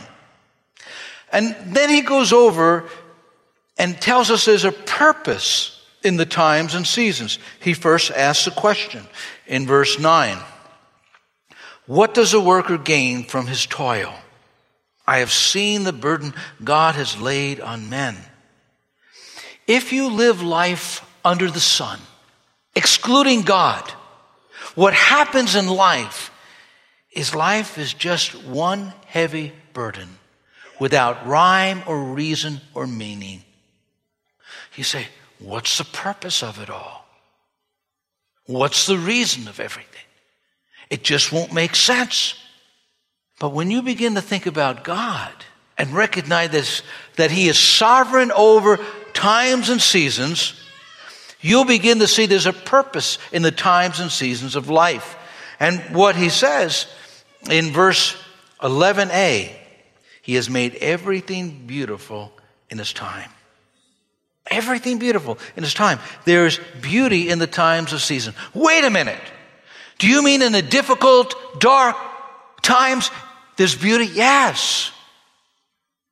And 1.31 1.55
then 1.65 1.89
he 1.89 2.01
goes 2.01 2.31
over 2.31 2.89
and 3.77 3.99
tells 3.99 4.31
us 4.31 4.45
there's 4.45 4.65
a 4.65 4.71
purpose 4.71 5.76
in 6.03 6.17
the 6.17 6.25
times 6.25 6.75
and 6.75 6.85
seasons. 6.85 7.39
He 7.59 7.73
first 7.73 8.11
asks 8.11 8.47
a 8.47 8.51
question 8.51 9.05
in 9.45 9.65
verse 9.65 9.99
9 9.99 10.37
What 11.85 12.13
does 12.13 12.33
a 12.33 12.39
worker 12.39 12.77
gain 12.77 13.23
from 13.23 13.47
his 13.47 13.65
toil? 13.65 14.13
I 15.05 15.19
have 15.19 15.31
seen 15.31 15.83
the 15.83 15.93
burden 15.93 16.33
God 16.63 16.95
has 16.95 17.19
laid 17.19 17.61
on 17.61 17.89
men. 17.89 18.17
If 19.65 19.93
you 19.93 20.09
live 20.09 20.41
life 20.41 21.05
under 21.23 21.49
the 21.49 21.59
sun, 21.59 21.99
excluding 22.75 23.41
God, 23.41 23.89
what 24.75 24.93
happens 24.93 25.55
in 25.55 25.67
life 25.67 26.31
is 27.11 27.33
life 27.33 27.77
is 27.77 27.93
just 27.93 28.35
one 28.45 28.93
heavy 29.07 29.53
burden 29.73 30.07
without 30.79 31.25
rhyme 31.25 31.81
or 31.87 32.13
reason 32.13 32.61
or 32.73 32.85
meaning. 32.85 33.43
You 34.75 34.83
say, 34.83 35.07
what's 35.39 35.77
the 35.77 35.85
purpose 35.85 36.43
of 36.43 36.61
it 36.61 36.69
all? 36.69 37.05
What's 38.45 38.85
the 38.87 38.97
reason 38.97 39.47
of 39.47 39.59
everything? 39.59 39.93
It 40.89 41.03
just 41.03 41.31
won't 41.31 41.53
make 41.53 41.75
sense. 41.75 42.35
But 43.39 43.53
when 43.53 43.69
you 43.69 43.81
begin 43.81 44.15
to 44.15 44.21
think 44.21 44.45
about 44.45 44.83
God 44.83 45.31
and 45.77 45.93
recognize 45.93 46.49
this, 46.49 46.81
that 47.17 47.29
He 47.29 47.49
is 47.49 47.59
sovereign 47.59 48.31
over 48.31 48.79
times 49.13 49.69
and 49.69 49.81
seasons, 49.81 50.53
you'll 51.41 51.65
begin 51.65 51.99
to 51.99 52.07
see 52.07 52.25
there's 52.25 52.45
a 52.45 52.53
purpose 52.53 53.17
in 53.31 53.41
the 53.41 53.51
times 53.51 53.99
and 53.99 54.11
seasons 54.11 54.55
of 54.55 54.69
life. 54.69 55.15
And 55.59 55.79
what 55.93 56.15
He 56.15 56.29
says 56.29 56.87
in 57.49 57.71
verse 57.71 58.15
11a, 58.61 59.51
He 60.21 60.35
has 60.35 60.49
made 60.49 60.75
everything 60.75 61.67
beautiful 61.67 62.31
in 62.69 62.77
His 62.77 62.93
time. 62.93 63.29
Everything 64.49 64.99
beautiful 64.99 65.37
in 65.55 65.63
its 65.63 65.73
time. 65.73 65.99
There's 66.25 66.59
beauty 66.81 67.29
in 67.29 67.39
the 67.39 67.47
times 67.47 67.93
of 67.93 68.01
season. 68.01 68.33
Wait 68.53 68.83
a 68.83 68.89
minute. 68.89 69.21
Do 69.97 70.07
you 70.07 70.23
mean 70.23 70.41
in 70.41 70.51
the 70.51 70.61
difficult, 70.61 71.59
dark 71.59 71.95
times, 72.61 73.09
there's 73.57 73.75
beauty? 73.75 74.05
Yes. 74.05 74.91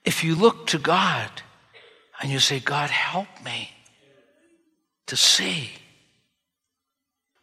If 0.03 0.23
you 0.23 0.35
look 0.35 0.67
to 0.67 0.79
God 0.79 1.29
and 2.21 2.31
you 2.31 2.39
say, 2.39 2.59
God, 2.59 2.89
help 2.89 3.27
me 3.43 3.71
to 5.07 5.15
see. 5.15 5.71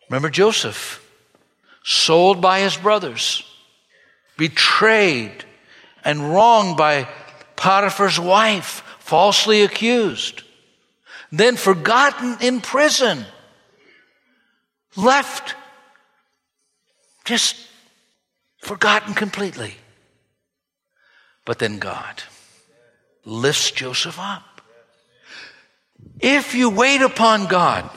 Remember 0.09 0.31
Joseph, 0.31 0.99
sold 1.85 2.41
by 2.41 2.61
his 2.61 2.77
brothers, 2.77 3.45
betrayed 4.37 5.45
and 6.05 6.33
wronged 6.33 6.77
by 6.77 7.09
Potiphar's 7.57 8.19
wife, 8.19 8.83
falsely 8.99 9.63
accused, 9.63 10.43
then 11.33 11.57
forgotten 11.57 12.37
in 12.43 12.61
prison, 12.61 13.25
left 14.95 15.57
just 17.25 17.57
forgotten 18.59 19.15
completely. 19.15 19.75
But 21.45 21.59
then 21.59 21.79
God 21.79 22.23
lifts 23.25 23.71
Joseph 23.71 24.19
up. 24.19 24.61
If 26.21 26.55
you 26.55 26.69
wait 26.69 27.01
upon 27.01 27.47
God, 27.47 27.89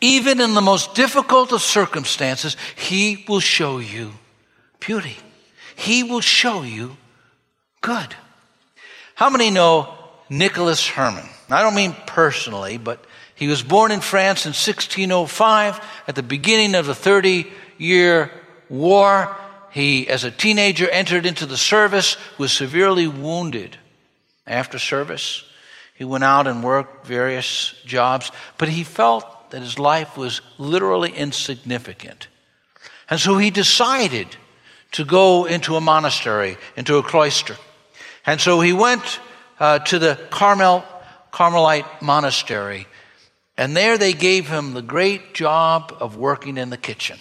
even 0.00 0.40
in 0.40 0.54
the 0.54 0.60
most 0.60 0.94
difficult 0.94 1.52
of 1.52 1.62
circumstances, 1.62 2.56
He 2.74 3.24
will 3.28 3.40
show 3.40 3.78
you 3.78 4.12
beauty. 4.80 5.16
He 5.76 6.02
will 6.02 6.20
show 6.20 6.62
you 6.62 6.96
good. 7.80 8.14
How 9.14 9.28
many 9.28 9.50
know 9.50 10.03
Nicholas 10.28 10.86
Herman? 10.86 11.28
I 11.50 11.62
don't 11.62 11.74
mean 11.74 11.94
personally, 12.06 12.78
but 12.78 13.04
he 13.34 13.48
was 13.48 13.62
born 13.62 13.90
in 13.90 14.00
France 14.00 14.46
in 14.46 14.50
1605 14.50 15.80
at 16.06 16.14
the 16.14 16.22
beginning 16.22 16.74
of 16.74 16.86
the 16.86 16.94
30 16.94 17.46
year 17.78 18.30
war. 18.68 19.36
He, 19.70 20.08
as 20.08 20.24
a 20.24 20.30
teenager, 20.30 20.88
entered 20.88 21.26
into 21.26 21.46
the 21.46 21.56
service, 21.56 22.16
was 22.38 22.52
severely 22.52 23.08
wounded. 23.08 23.76
After 24.46 24.78
service, 24.78 25.42
he 25.94 26.04
went 26.04 26.22
out 26.22 26.46
and 26.46 26.62
worked 26.62 27.06
various 27.06 27.74
jobs, 27.84 28.30
but 28.58 28.68
he 28.68 28.84
felt 28.84 29.50
that 29.50 29.62
his 29.62 29.78
life 29.78 30.16
was 30.16 30.42
literally 30.58 31.10
insignificant. 31.10 32.28
And 33.08 33.18
so 33.18 33.38
he 33.38 33.50
decided 33.50 34.28
to 34.92 35.04
go 35.04 35.44
into 35.44 35.76
a 35.76 35.80
monastery, 35.80 36.56
into 36.76 36.96
a 36.98 37.02
cloister. 37.02 37.56
And 38.26 38.40
so 38.40 38.60
he 38.60 38.72
went 38.72 39.20
uh, 39.58 39.78
to 39.80 39.98
the 39.98 40.18
Carmel, 40.30 40.84
Carmelite 41.30 42.02
monastery, 42.02 42.86
and 43.56 43.76
there 43.76 43.96
they 43.98 44.12
gave 44.12 44.48
him 44.48 44.74
the 44.74 44.82
great 44.82 45.34
job 45.34 45.96
of 46.00 46.16
working 46.16 46.56
in 46.58 46.70
the 46.70 46.76
kitchen. 46.76 47.18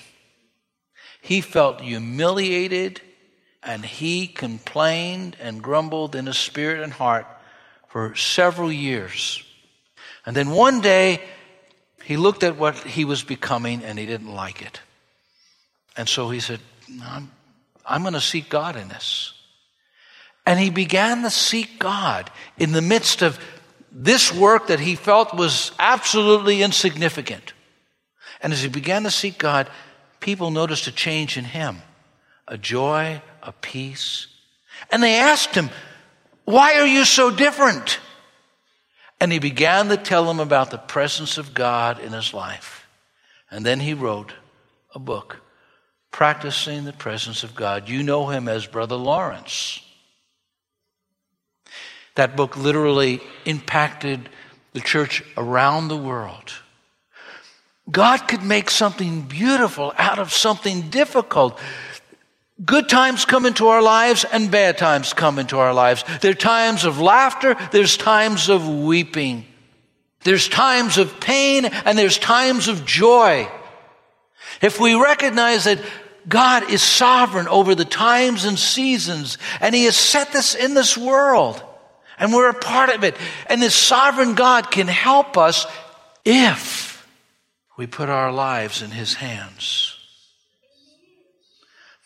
He 1.22 1.41
felt 1.41 1.82
humiliated 1.82 3.02
and 3.62 3.86
he 3.86 4.28
complained 4.28 5.38
and 5.39 5.62
grumbled 5.63 6.15
in 6.15 6.26
his 6.26 6.38
spirit 6.38 6.82
and 6.82 6.91
heart 6.91 7.26
for 7.88 8.15
several 8.15 8.72
years. 8.72 9.43
And 10.26 10.36
then 10.36 10.50
one 10.50 10.82
day, 10.82 11.22
he 12.04 12.17
looked 12.17 12.43
at 12.43 12.58
what 12.58 12.76
he 12.80 13.06
was 13.06 13.24
becoming 13.24 13.84
and 13.84 13.98
he 13.98 14.06
didn't 14.06 14.34
like 14.34 14.62
it. 14.62 14.82
And 15.96 16.10
so 16.10 16.30
he 16.30 16.39
said, 16.39 16.60
I'm, 17.04 17.32
I'm 17.86 18.02
going 18.02 18.15
to 18.15 18.22
seek 18.22 18.50
God 18.50 18.76
in 18.76 18.89
this. 18.89 19.34
And 20.46 20.60
he 20.60 20.70
began 20.70 21.22
to 21.24 21.30
seek 21.30 21.80
God 21.80 22.30
in 22.58 22.72
the 22.72 22.82
midst 22.82 23.22
of 23.22 23.40
this 23.92 24.34
work 24.34 24.68
that 24.68 24.80
he 24.80 24.96
felt 24.96 25.34
was 25.34 25.72
absolutely 25.80 26.62
insignificant. 26.62 27.54
And 28.42 28.52
as 28.52 28.62
he 28.62 28.70
began 28.70 29.04
to 29.04 29.12
seek 29.12 29.38
God, 29.38 29.70
people 30.20 30.52
noticed 30.52 30.88
a 30.88 30.92
change 30.92 31.38
in 31.38 31.46
him 31.46 31.82
a 32.48 32.58
joy, 32.58 33.22
a 33.42 33.52
peace. 33.54 34.28
And 34.92 35.02
they 35.02 35.16
asked 35.16 35.56
him, 35.56 35.70
Why 36.44 36.80
are 36.80 36.88
you 36.88 37.06
so 37.06 37.32
different? 37.32 38.00
And 39.22 39.32
he 39.32 39.40
began 39.40 39.88
to 39.88 39.98
tell 39.98 40.26
them 40.26 40.42
about 40.42 40.72
the 40.72 40.78
presence 40.78 41.38
of 41.38 41.54
God 41.54 42.00
in 42.00 42.12
his 42.12 42.34
life. 42.34 42.86
And 43.50 43.66
then 43.66 43.80
he 43.80 43.94
wrote 43.94 44.34
a 44.94 45.00
book, 45.00 45.40
Practicing 46.12 46.84
the 46.84 46.94
Presence 46.94 47.44
of 47.44 47.56
God. 47.56 47.88
You 47.88 48.04
know 48.04 48.28
him 48.28 48.50
as 48.50 48.66
Brother 48.66 48.96
Lawrence. 48.96 49.80
That 52.15 52.36
book 52.36 52.58
literally 52.58 53.21
impacted 53.45 54.30
the 54.73 54.82
church 54.82 55.23
around 55.38 55.88
the 55.88 55.97
world. 55.97 56.54
God 57.91 58.28
could 58.28 58.43
make 58.43 58.69
something 58.69 59.23
beautiful 59.23 59.93
out 59.97 60.19
of 60.19 60.32
something 60.32 60.89
difficult. 60.89 61.60
Good 62.63 62.88
times 62.88 63.26
come 63.26 63.45
into 63.45 63.67
our 63.67 63.82
lives 63.82 64.26
and 64.26 64.52
bad 64.52 64.78
times 64.78 65.13
come 65.13 65.39
into 65.39 65.58
our 65.58 65.73
lives. 65.73 66.06
There 66.21 66.32
are 66.32 66.36
times 66.36 66.86
of 66.86 66.99
laughter, 66.99 67.56
there's 67.71 67.97
times 67.97 68.47
of 68.47 68.67
weeping. 68.67 69.45
There's 70.23 70.47
times 70.47 70.97
of 70.97 71.19
pain 71.19 71.65
and 71.65 71.97
there's 71.97 72.17
times 72.17 72.67
of 72.69 72.86
joy. 72.86 73.49
If 74.62 74.80
we 74.80 74.95
recognize 74.95 75.65
that 75.65 75.80
God 76.30 76.71
is 76.71 76.82
sovereign 76.82 77.49
over 77.49 77.76
the 77.76 77.84
times 77.84 78.45
and 78.45 78.58
seasons 78.58 79.38
and 79.60 79.76
He 79.76 79.86
has 79.86 79.97
set 79.97 80.32
this 80.32 80.56
in 80.56 80.73
this 80.73 80.97
world 80.97 81.62
and 82.19 82.34
we're 82.34 82.49
a 82.49 82.54
part 82.54 82.89
of 82.89 83.04
it 83.04 83.15
and 83.47 83.62
this 83.62 83.76
sovereign 83.76 84.36
God 84.36 84.71
can 84.71 84.88
help 84.88 85.38
us 85.38 85.65
if 86.26 87.08
we 87.78 87.88
put 87.88 88.10
our 88.10 88.32
lives 88.32 88.82
in 88.82 88.91
His 88.91 89.15
hands. 89.15 89.97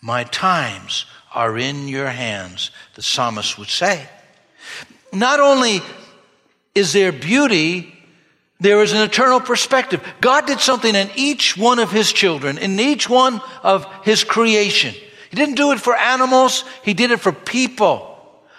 My 0.01 0.23
times 0.23 1.05
are 1.33 1.57
in 1.57 1.87
your 1.87 2.07
hands, 2.07 2.71
the 2.95 3.01
psalmist 3.01 3.57
would 3.57 3.67
say. 3.67 4.07
Not 5.11 5.39
only 5.39 5.81
is 6.73 6.93
there 6.93 7.11
beauty, 7.11 7.93
there 8.59 8.81
is 8.81 8.93
an 8.93 9.01
eternal 9.01 9.39
perspective. 9.39 10.03
God 10.21 10.45
did 10.47 10.59
something 10.59 10.95
in 10.95 11.09
each 11.15 11.57
one 11.57 11.79
of 11.79 11.91
His 11.91 12.11
children, 12.11 12.57
in 12.57 12.79
each 12.79 13.09
one 13.09 13.41
of 13.63 13.85
His 14.03 14.23
creation. 14.23 14.95
He 15.29 15.35
didn't 15.35 15.55
do 15.55 15.71
it 15.71 15.79
for 15.79 15.95
animals, 15.95 16.63
He 16.83 16.93
did 16.93 17.11
it 17.11 17.19
for 17.19 17.31
people. 17.31 18.16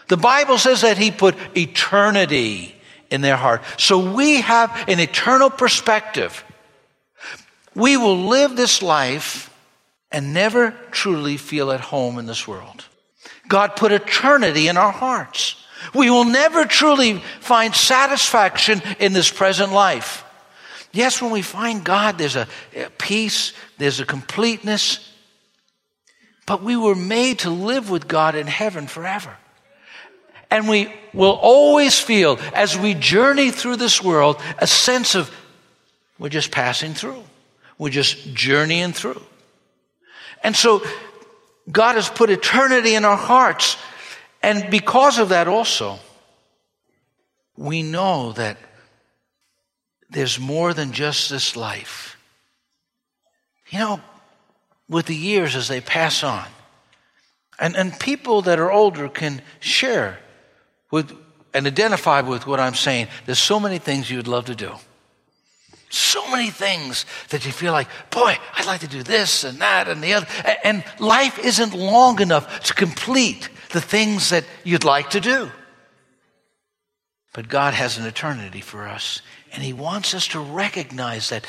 The 0.08 0.16
Bible 0.16 0.58
says 0.58 0.80
that 0.82 0.98
He 0.98 1.10
put 1.10 1.36
eternity 1.56 2.74
in 3.10 3.20
their 3.20 3.36
heart. 3.36 3.62
So 3.76 4.14
we 4.14 4.40
have 4.40 4.88
an 4.88 5.00
eternal 5.00 5.50
perspective 5.50 6.44
we 7.78 7.96
will 7.96 8.26
live 8.26 8.56
this 8.56 8.82
life 8.82 9.54
and 10.10 10.34
never 10.34 10.72
truly 10.90 11.36
feel 11.36 11.70
at 11.70 11.80
home 11.80 12.18
in 12.18 12.26
this 12.26 12.48
world. 12.48 12.84
God 13.46 13.76
put 13.76 13.92
eternity 13.92 14.66
in 14.66 14.76
our 14.76 14.90
hearts. 14.90 15.64
We 15.94 16.10
will 16.10 16.24
never 16.24 16.64
truly 16.64 17.22
find 17.38 17.72
satisfaction 17.72 18.82
in 18.98 19.12
this 19.12 19.30
present 19.30 19.72
life. 19.72 20.24
Yes, 20.92 21.22
when 21.22 21.30
we 21.30 21.42
find 21.42 21.84
God, 21.84 22.18
there's 22.18 22.34
a, 22.34 22.48
peace, 22.98 23.52
there's 23.78 24.00
a 24.00 24.04
completeness. 24.04 25.14
but 26.46 26.62
we 26.62 26.76
were 26.76 26.96
made 26.96 27.40
to 27.40 27.50
live 27.50 27.90
with 27.90 28.08
God 28.08 28.34
in 28.34 28.48
heaven 28.48 28.88
forever. 28.88 29.36
And 30.50 30.68
we 30.68 30.92
will 31.12 31.38
always 31.42 31.98
feel, 31.98 32.38
as 32.54 32.78
we 32.78 32.94
journey 32.94 33.50
through 33.50 33.76
this 33.76 34.02
world, 34.02 34.40
a 34.58 34.66
sense 34.66 35.14
of 35.14 35.30
we're 36.18 36.28
just 36.30 36.50
passing 36.50 36.94
through. 36.94 37.22
We're 37.76 37.90
just 37.90 38.34
journeying 38.34 38.92
through. 38.92 39.22
And 40.42 40.56
so 40.56 40.82
God 41.70 41.96
has 41.96 42.08
put 42.08 42.30
eternity 42.30 42.94
in 42.94 43.04
our 43.04 43.16
hearts. 43.16 43.76
And 44.42 44.70
because 44.70 45.18
of 45.18 45.28
that 45.30 45.48
also, 45.48 45.98
we 47.56 47.82
know 47.82 48.32
that 48.32 48.56
there's 50.10 50.40
more 50.40 50.72
than 50.72 50.92
just 50.92 51.28
this 51.28 51.56
life. 51.56 52.16
You 53.68 53.80
know, 53.80 54.00
with 54.88 55.06
the 55.06 55.14
years 55.14 55.54
as 55.54 55.68
they 55.68 55.80
pass 55.80 56.24
on, 56.24 56.46
and, 57.58 57.76
and 57.76 57.98
people 57.98 58.42
that 58.42 58.58
are 58.58 58.72
older 58.72 59.08
can 59.08 59.42
share 59.60 60.18
with 60.90 61.12
and 61.54 61.66
identify 61.66 62.20
with 62.20 62.46
what 62.46 62.60
I'm 62.60 62.74
saying. 62.74 63.08
There's 63.26 63.38
so 63.38 63.58
many 63.58 63.78
things 63.78 64.10
you'd 64.10 64.28
love 64.28 64.46
to 64.46 64.54
do. 64.54 64.72
So 65.90 66.30
many 66.30 66.50
things 66.50 67.06
that 67.30 67.46
you 67.46 67.52
feel 67.52 67.72
like, 67.72 67.88
boy, 68.10 68.36
I'd 68.54 68.66
like 68.66 68.80
to 68.80 68.88
do 68.88 69.02
this 69.02 69.44
and 69.44 69.58
that 69.58 69.88
and 69.88 70.02
the 70.02 70.14
other. 70.14 70.26
And 70.62 70.84
life 70.98 71.38
isn't 71.38 71.72
long 71.72 72.20
enough 72.20 72.64
to 72.64 72.74
complete 72.74 73.48
the 73.70 73.80
things 73.80 74.30
that 74.30 74.44
you'd 74.64 74.84
like 74.84 75.10
to 75.10 75.20
do. 75.20 75.50
But 77.32 77.48
God 77.48 77.72
has 77.74 77.96
an 77.96 78.06
eternity 78.06 78.60
for 78.60 78.86
us, 78.86 79.22
and 79.52 79.62
He 79.62 79.72
wants 79.72 80.12
us 80.14 80.28
to 80.28 80.40
recognize 80.40 81.30
that. 81.30 81.46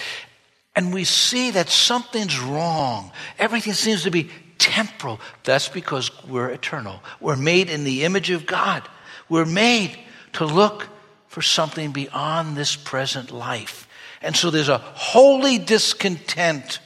And 0.76 0.94
we 0.94 1.04
see 1.04 1.52
that 1.52 1.68
something's 1.68 2.40
wrong. 2.40 3.12
Everything 3.38 3.74
seems 3.74 4.04
to 4.04 4.12
be 4.12 4.30
temporal. 4.58 5.20
That's 5.44 5.68
because 5.68 6.12
we're 6.26 6.50
eternal. 6.50 7.02
We're 7.20 7.36
made 7.36 7.70
in 7.70 7.84
the 7.84 8.04
image 8.04 8.30
of 8.30 8.46
God. 8.46 8.88
We're 9.30 9.46
made 9.46 9.98
to 10.34 10.46
look 10.46 10.88
for 11.28 11.42
something 11.42 11.92
beyond 11.92 12.58
this 12.58 12.76
present 12.76 13.32
life. 13.32 13.88
And 14.22 14.36
so 14.36 14.50
there's 14.50 14.70
a 14.70 14.80
holy 14.80 15.58
discontent. 15.58 16.80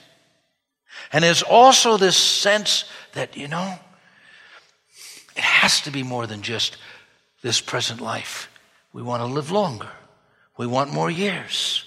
And 1.11 1.23
there's 1.23 1.41
also 1.41 1.97
this 1.97 2.17
sense 2.17 2.85
that, 3.13 3.37
you 3.37 3.47
know, 3.47 3.79
it 5.35 5.43
has 5.43 5.81
to 5.81 5.91
be 5.91 6.03
more 6.03 6.27
than 6.27 6.41
just 6.41 6.77
this 7.41 7.61
present 7.61 8.01
life. 8.01 8.49
We 8.91 9.01
want 9.01 9.21
to 9.21 9.25
live 9.25 9.49
longer. 9.49 9.89
We 10.57 10.67
want 10.67 10.93
more 10.93 11.09
years. 11.09 11.85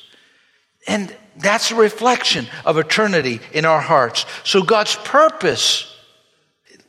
And 0.88 1.14
that's 1.36 1.70
a 1.70 1.76
reflection 1.76 2.46
of 2.64 2.78
eternity 2.78 3.40
in 3.52 3.64
our 3.64 3.80
hearts. 3.80 4.26
So 4.44 4.62
God's 4.62 4.96
purpose, 4.96 5.94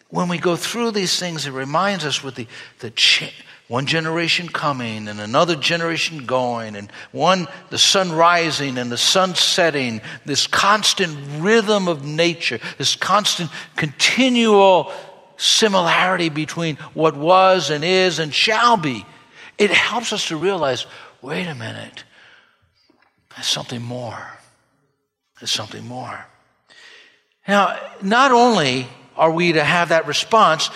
when 0.10 0.30
we 0.30 0.38
go 0.38 0.56
through 0.56 0.92
these 0.92 1.20
things, 1.20 1.46
it 1.46 1.52
reminds 1.52 2.06
us 2.06 2.24
with 2.24 2.36
the, 2.36 2.48
the 2.80 2.92
one 3.68 3.86
generation 3.86 4.48
coming 4.48 5.10
and 5.10 5.20
another 5.20 5.56
generation 5.56 6.26
going, 6.26 6.76
and 6.76 6.90
one, 7.12 7.48
the 7.70 7.78
sun 7.78 8.12
rising 8.12 8.78
and 8.78 8.90
the 8.92 8.98
sun 8.98 9.36
setting, 9.36 10.02
this 10.26 10.48
constant 10.48 11.18
rhythm 11.42 11.88
of 11.88 12.06
nature, 12.06 12.60
this 12.78 12.96
constant 12.96 13.50
continual 13.76 14.92
similarity 15.36 16.30
between 16.30 16.78
what 16.94 17.16
was 17.16 17.70
and 17.70 17.84
is 17.84 18.20
and 18.20 18.34
shall 18.34 18.78
be. 18.78 19.06
It 19.58 19.72
helps 19.72 20.14
us 20.14 20.28
to 20.30 20.38
realize 20.38 20.86
wait 21.22 21.48
a 21.48 21.56
minute, 21.56 22.04
there's 23.36 23.48
something 23.48 23.82
more. 23.82 24.32
There's 25.40 25.52
something 25.52 25.86
more. 25.86 26.26
Now, 27.48 27.80
not 28.02 28.32
only 28.32 28.88
are 29.16 29.32
we 29.32 29.54
to 29.54 29.64
have 29.64 29.90
that 29.90 30.08
response, 30.08 30.70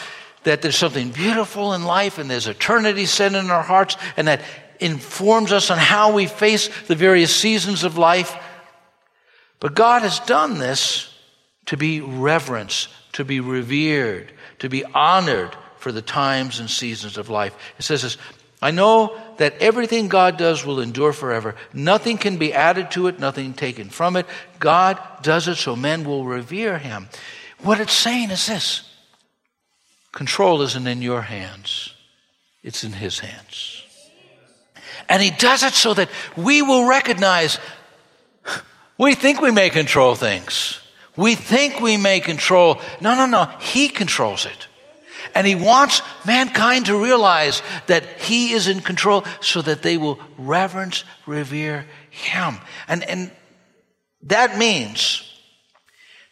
that 0.43 0.61
there's 0.61 0.75
something 0.75 1.11
beautiful 1.11 1.73
in 1.73 1.83
life 1.83 2.17
and 2.17 2.29
there's 2.29 2.47
eternity 2.47 3.05
set 3.05 3.33
in 3.33 3.49
our 3.49 3.61
hearts 3.61 3.97
and 4.17 4.27
that 4.27 4.41
informs 4.79 5.51
us 5.51 5.69
on 5.69 5.77
how 5.77 6.13
we 6.13 6.25
face 6.25 6.69
the 6.87 6.95
various 6.95 7.35
seasons 7.35 7.83
of 7.83 7.97
life. 7.97 8.35
But 9.59 9.75
God 9.75 10.01
has 10.01 10.19
done 10.21 10.57
this 10.57 11.13
to 11.67 11.77
be 11.77 12.01
reverenced, 12.01 12.89
to 13.13 13.23
be 13.23 13.39
revered, 13.39 14.31
to 14.59 14.69
be 14.69 14.83
honored 14.83 15.55
for 15.77 15.91
the 15.91 16.01
times 16.01 16.59
and 16.59 16.69
seasons 16.69 17.17
of 17.17 17.29
life. 17.29 17.55
It 17.77 17.83
says 17.83 18.01
this 18.01 18.17
I 18.61 18.71
know 18.71 19.19
that 19.37 19.57
everything 19.59 20.07
God 20.07 20.37
does 20.37 20.65
will 20.65 20.81
endure 20.81 21.13
forever. 21.13 21.55
Nothing 21.73 22.17
can 22.17 22.37
be 22.37 22.53
added 22.53 22.91
to 22.91 23.07
it, 23.07 23.19
nothing 23.19 23.53
taken 23.53 23.89
from 23.89 24.15
it. 24.15 24.27
God 24.59 24.99
does 25.23 25.47
it 25.47 25.55
so 25.55 25.75
men 25.75 26.03
will 26.03 26.25
revere 26.25 26.77
him. 26.77 27.09
What 27.59 27.79
it's 27.79 27.93
saying 27.93 28.29
is 28.29 28.45
this 28.47 28.90
Control 30.11 30.61
isn't 30.61 30.87
in 30.87 31.01
your 31.01 31.21
hands, 31.21 31.93
it's 32.63 32.83
in 32.83 32.93
His 32.93 33.19
hands. 33.19 33.83
And 35.07 35.21
He 35.21 35.31
does 35.31 35.63
it 35.63 35.73
so 35.73 35.93
that 35.93 36.09
we 36.35 36.61
will 36.61 36.87
recognize 36.87 37.59
we 38.97 39.15
think 39.15 39.41
we 39.41 39.51
may 39.51 39.69
control 39.69 40.13
things. 40.13 40.79
We 41.17 41.35
think 41.35 41.79
we 41.79 41.97
may 41.97 42.19
control. 42.19 42.79
No, 43.01 43.15
no, 43.15 43.25
no. 43.25 43.45
He 43.59 43.89
controls 43.89 44.45
it. 44.45 44.67
And 45.33 45.47
He 45.47 45.55
wants 45.55 46.01
mankind 46.25 46.85
to 46.85 47.01
realize 47.01 47.63
that 47.87 48.05
He 48.19 48.51
is 48.51 48.67
in 48.67 48.81
control 48.81 49.23
so 49.39 49.61
that 49.63 49.81
they 49.81 49.97
will 49.97 50.19
reverence, 50.37 51.03
revere 51.25 51.87
Him. 52.09 52.59
And, 52.87 53.03
and 53.03 53.31
that 54.23 54.57
means 54.57 55.27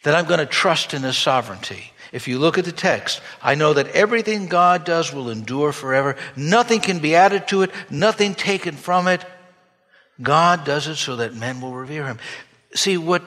that 0.04 0.14
I'm 0.14 0.26
going 0.26 0.38
to 0.40 0.46
trust 0.46 0.94
in 0.94 1.02
His 1.02 1.18
sovereignty. 1.18 1.92
If 2.12 2.26
you 2.26 2.38
look 2.38 2.58
at 2.58 2.64
the 2.64 2.72
text, 2.72 3.20
I 3.42 3.54
know 3.54 3.72
that 3.72 3.88
everything 3.88 4.48
God 4.48 4.84
does 4.84 5.12
will 5.12 5.30
endure 5.30 5.72
forever. 5.72 6.16
Nothing 6.36 6.80
can 6.80 6.98
be 6.98 7.14
added 7.14 7.48
to 7.48 7.62
it, 7.62 7.70
nothing 7.88 8.34
taken 8.34 8.76
from 8.76 9.06
it. 9.06 9.24
God 10.20 10.64
does 10.64 10.86
it 10.86 10.96
so 10.96 11.16
that 11.16 11.34
men 11.34 11.60
will 11.60 11.72
revere 11.72 12.06
him. 12.06 12.18
See, 12.74 12.98
what 12.98 13.22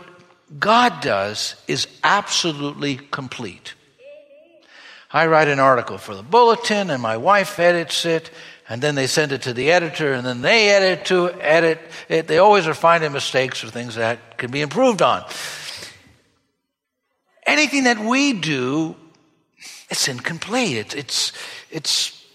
God 0.60 1.02
does 1.02 1.56
is 1.68 1.88
absolutely 2.04 2.98
complete. 2.98 3.74
I 5.12 5.28
write 5.28 5.48
an 5.48 5.60
article 5.60 5.98
for 5.98 6.16
the 6.16 6.24
bulletin 6.24 6.90
and 6.90 7.02
my 7.02 7.18
wife 7.18 7.60
edits 7.60 8.06
it 8.06 8.32
and 8.68 8.82
then 8.82 8.96
they 8.96 9.08
send 9.08 9.32
it 9.32 9.44
to 9.44 9.54
the 9.54 9.72
editor 9.72 10.14
and 10.14 10.26
then 10.26 10.42
they 10.42 10.70
edit 10.70 11.06
to 11.06 11.32
edit 11.40 11.80
it. 12.10 12.28
They 12.28 12.40
always 12.40 12.68
are 12.68 12.74
finding 12.74 13.12
mistakes 13.12 13.64
or 13.64 13.70
things 13.70 13.96
that 13.96 14.38
can 14.38 14.52
be 14.52 14.62
improved 14.62 15.02
on 15.02 15.24
anything 17.46 17.86
that 17.86 18.00
we 18.00 18.34
do, 18.34 18.96
it's 19.90 20.08
incomplete. 20.08 20.78
It's, 20.78 20.96
it's, 20.96 21.32
it's 21.72 22.26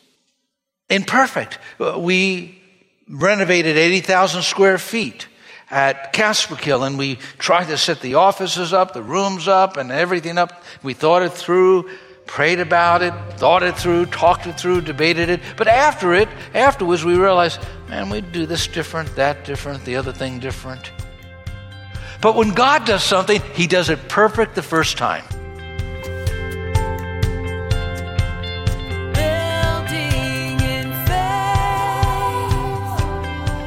imperfect. 0.88 1.59
Uh, 1.81 1.99
we 1.99 2.61
renovated 3.09 3.77
80,000 3.77 4.42
square 4.42 4.79
feet 4.79 5.27
at 5.71 6.12
Casperkill 6.12 6.87
and 6.87 6.99
we 6.99 7.16
tried 7.38 7.66
to 7.66 7.77
set 7.77 8.01
the 8.01 8.14
offices 8.14 8.73
up, 8.73 8.92
the 8.92 9.03
rooms 9.03 9.49
up, 9.49 9.77
and 9.77 9.90
everything 9.90 10.38
up. 10.38 10.62
We 10.83 10.94
thought 10.94 11.23
it 11.23 11.33
through, 11.33 11.90
prayed 12.27 12.61
about 12.61 13.03
it, 13.03 13.12
thought 13.37 13.62
it 13.62 13.77
through, 13.77 14.07
talked 14.07 14.47
it 14.47 14.59
through, 14.59 14.83
debated 14.83 15.29
it. 15.29 15.40
But 15.57 15.68
after 15.68 16.14
it, 16.14 16.29
afterwards, 16.55 17.05
we 17.05 17.16
realized, 17.16 17.61
man, 17.88 18.11
we'd 18.11 18.33
do 18.33 18.47
this 18.47 18.66
different, 18.66 19.14
that 19.16 19.44
different, 19.44 19.85
the 19.85 19.97
other 19.97 20.12
thing 20.12 20.38
different. 20.38 20.90
But 22.20 22.35
when 22.35 22.50
God 22.50 22.85
does 22.85 23.04
something, 23.04 23.40
He 23.54 23.66
does 23.66 23.90
it 23.90 24.09
perfect 24.09 24.54
the 24.54 24.62
first 24.62 24.98
time. 24.98 25.24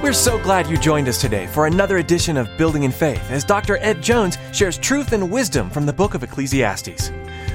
We're 0.03 0.13
so 0.13 0.39
glad 0.39 0.67
you 0.67 0.77
joined 0.77 1.07
us 1.07 1.21
today 1.21 1.47
for 1.47 1.67
another 1.67 1.97
edition 1.99 2.35
of 2.35 2.49
Building 2.57 2.83
in 2.83 2.91
Faith 2.91 3.31
as 3.31 3.45
Dr. 3.45 3.77
Ed 3.77 4.01
Jones 4.01 4.37
shares 4.51 4.77
truth 4.77 5.13
and 5.13 5.31
wisdom 5.31 5.69
from 5.69 5.85
the 5.85 5.93
book 5.93 6.15
of 6.15 6.23
Ecclesiastes. 6.23 7.11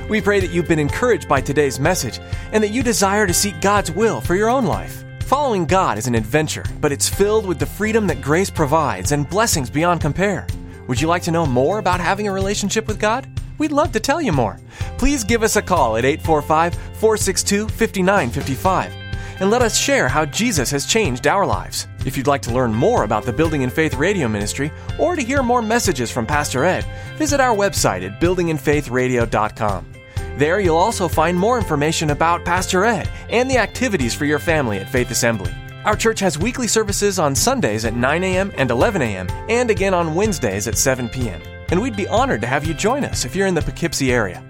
We 0.09 0.23
pray 0.23 0.41
that 0.41 0.51
you've 0.51 0.69
been 0.69 0.79
encouraged 0.79 1.29
by 1.29 1.41
today's 1.41 1.79
message 1.79 2.21
and 2.53 2.63
that 2.65 2.71
you 2.71 2.83
desire 2.83 3.27
to 3.27 3.35
seek 3.35 3.61
God's 3.61 3.91
will 3.91 4.21
for 4.21 4.37
your 4.37 4.49
own 4.49 4.65
life. 4.65 5.05
Following 5.21 5.67
God 5.67 5.99
is 5.99 6.07
an 6.07 6.15
adventure, 6.15 6.65
but 6.81 6.93
it's 6.93 7.09
filled 7.09 7.45
with 7.45 7.59
the 7.59 7.67
freedom 7.67 8.07
that 8.07 8.23
grace 8.23 8.49
provides 8.49 9.13
and 9.13 9.29
blessings 9.29 9.69
beyond 9.69 10.01
compare. 10.01 10.47
Would 10.87 11.01
you 11.01 11.09
like 11.09 11.23
to 11.23 11.31
know 11.31 11.47
more 11.47 11.79
about 11.79 12.01
having 12.01 12.29
a 12.29 12.33
relationship 12.33 12.87
with 12.87 12.99
God? 12.99 13.27
We'd 13.59 13.73
love 13.73 13.93
to 13.93 14.01
tell 14.01 14.21
you 14.21 14.33
more. 14.33 14.59
Please 14.99 15.25
give 15.25 15.43
us 15.43 15.57
a 15.57 15.63
call 15.63 15.97
at 15.97 16.05
845 16.05 16.75
462 16.75 17.69
5955 17.69 18.93
and 19.41 19.51
let 19.51 19.63
us 19.63 19.77
share 19.77 20.09
how 20.09 20.25
Jesus 20.25 20.71
has 20.71 20.87
changed 20.87 21.27
our 21.27 21.45
lives. 21.45 21.87
If 22.05 22.17
you'd 22.17 22.27
like 22.27 22.43
to 22.43 22.55
learn 22.55 22.73
more 22.73 23.05
about 23.05 23.25
the 23.25 23.33
Building 23.33 23.63
in 23.63 23.71
Faith 23.71 23.95
radio 23.95 24.29
ministry 24.29 24.73
or 24.99 25.17
to 25.17 25.23
hear 25.23 25.43
more 25.43 25.63
messages 25.63 26.11
from 26.11 26.27
Pastor 26.27 26.65
Ed, 26.65 26.87
visit 27.17 27.41
our 27.41 27.55
website 27.55 28.07
at 28.07 28.21
buildinginfaithradio.com. 28.21 29.93
There 30.37 30.61
you'll 30.61 30.77
also 30.77 31.09
find 31.09 31.39
more 31.39 31.59
information 31.59 32.11
about 32.11 32.45
Pastor 32.45 32.85
Ed 32.85 33.11
and 33.31 33.51
the 33.51 33.59
activities 33.59 34.15
for 34.15 34.25
your 34.25 34.39
family 34.39 34.79
at 34.79 34.91
Faith 34.91 35.11
Assembly. 35.11 35.53
Our 35.87 35.95
church 35.95 36.19
has 36.19 36.37
weekly 36.37 36.67
services 36.67 37.21
on 37.21 37.37
Sundays 37.37 37.85
at 37.85 37.95
9 37.95 38.25
a.m. 38.25 38.51
and 38.57 38.73
11 38.73 39.03
a.m., 39.03 39.29
and 39.49 39.71
again 39.71 39.95
on 39.95 40.17
Wednesdays 40.17 40.67
at 40.67 40.77
7 40.77 41.09
p.m. 41.09 41.41
And 41.69 41.81
we'd 41.81 41.95
be 41.95 42.09
honored 42.09 42.41
to 42.41 42.49
have 42.49 42.65
you 42.65 42.75
join 42.75 43.05
us 43.05 43.25
if 43.25 43.37
you're 43.37 43.47
in 43.47 43.55
the 43.55 43.63
Poughkeepsie 43.63 44.13
area. 44.13 44.43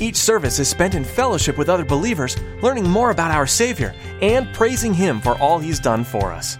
Each 0.00 0.14
service 0.14 0.60
is 0.60 0.68
spent 0.68 0.94
in 0.94 1.02
fellowship 1.02 1.58
with 1.58 1.68
other 1.68 1.84
believers, 1.84 2.36
learning 2.62 2.88
more 2.88 3.10
about 3.10 3.32
our 3.32 3.44
Savior 3.44 3.92
and 4.22 4.54
praising 4.54 4.94
Him 4.94 5.20
for 5.20 5.36
all 5.38 5.58
He's 5.58 5.80
done 5.80 6.04
for 6.04 6.30
us. 6.30 6.58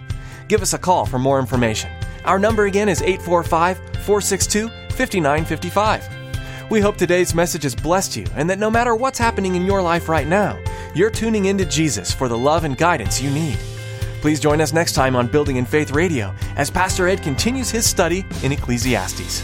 Give 0.49 0.61
us 0.61 0.73
a 0.73 0.77
call 0.77 1.05
for 1.05 1.17
more 1.17 1.39
information. 1.39 1.89
Our 2.25 2.39
number 2.39 2.65
again 2.65 2.89
is 2.89 3.01
845 3.01 3.77
462 4.03 4.67
5955. 4.97 6.69
We 6.69 6.81
hope 6.81 6.97
today's 6.97 7.33
message 7.33 7.63
has 7.63 7.73
blessed 7.73 8.17
you 8.17 8.25
and 8.35 8.49
that 8.49 8.59
no 8.59 8.69
matter 8.69 8.97
what's 8.97 9.17
happening 9.17 9.55
in 9.55 9.65
your 9.65 9.81
life 9.81 10.09
right 10.09 10.27
now, 10.27 10.61
you're 10.93 11.09
tuning 11.09 11.45
into 11.45 11.63
Jesus 11.63 12.11
for 12.13 12.27
the 12.27 12.37
love 12.37 12.65
and 12.65 12.77
guidance 12.77 13.21
you 13.21 13.29
need. 13.29 13.57
Please 14.21 14.39
join 14.39 14.61
us 14.61 14.73
next 14.73 14.93
time 14.93 15.15
on 15.15 15.27
Building 15.27 15.55
in 15.55 15.65
Faith 15.65 15.91
Radio 15.91 16.33
as 16.55 16.69
Pastor 16.69 17.07
Ed 17.07 17.23
continues 17.23 17.69
his 17.69 17.85
study 17.85 18.25
in 18.43 18.51
Ecclesiastes. 18.51 19.41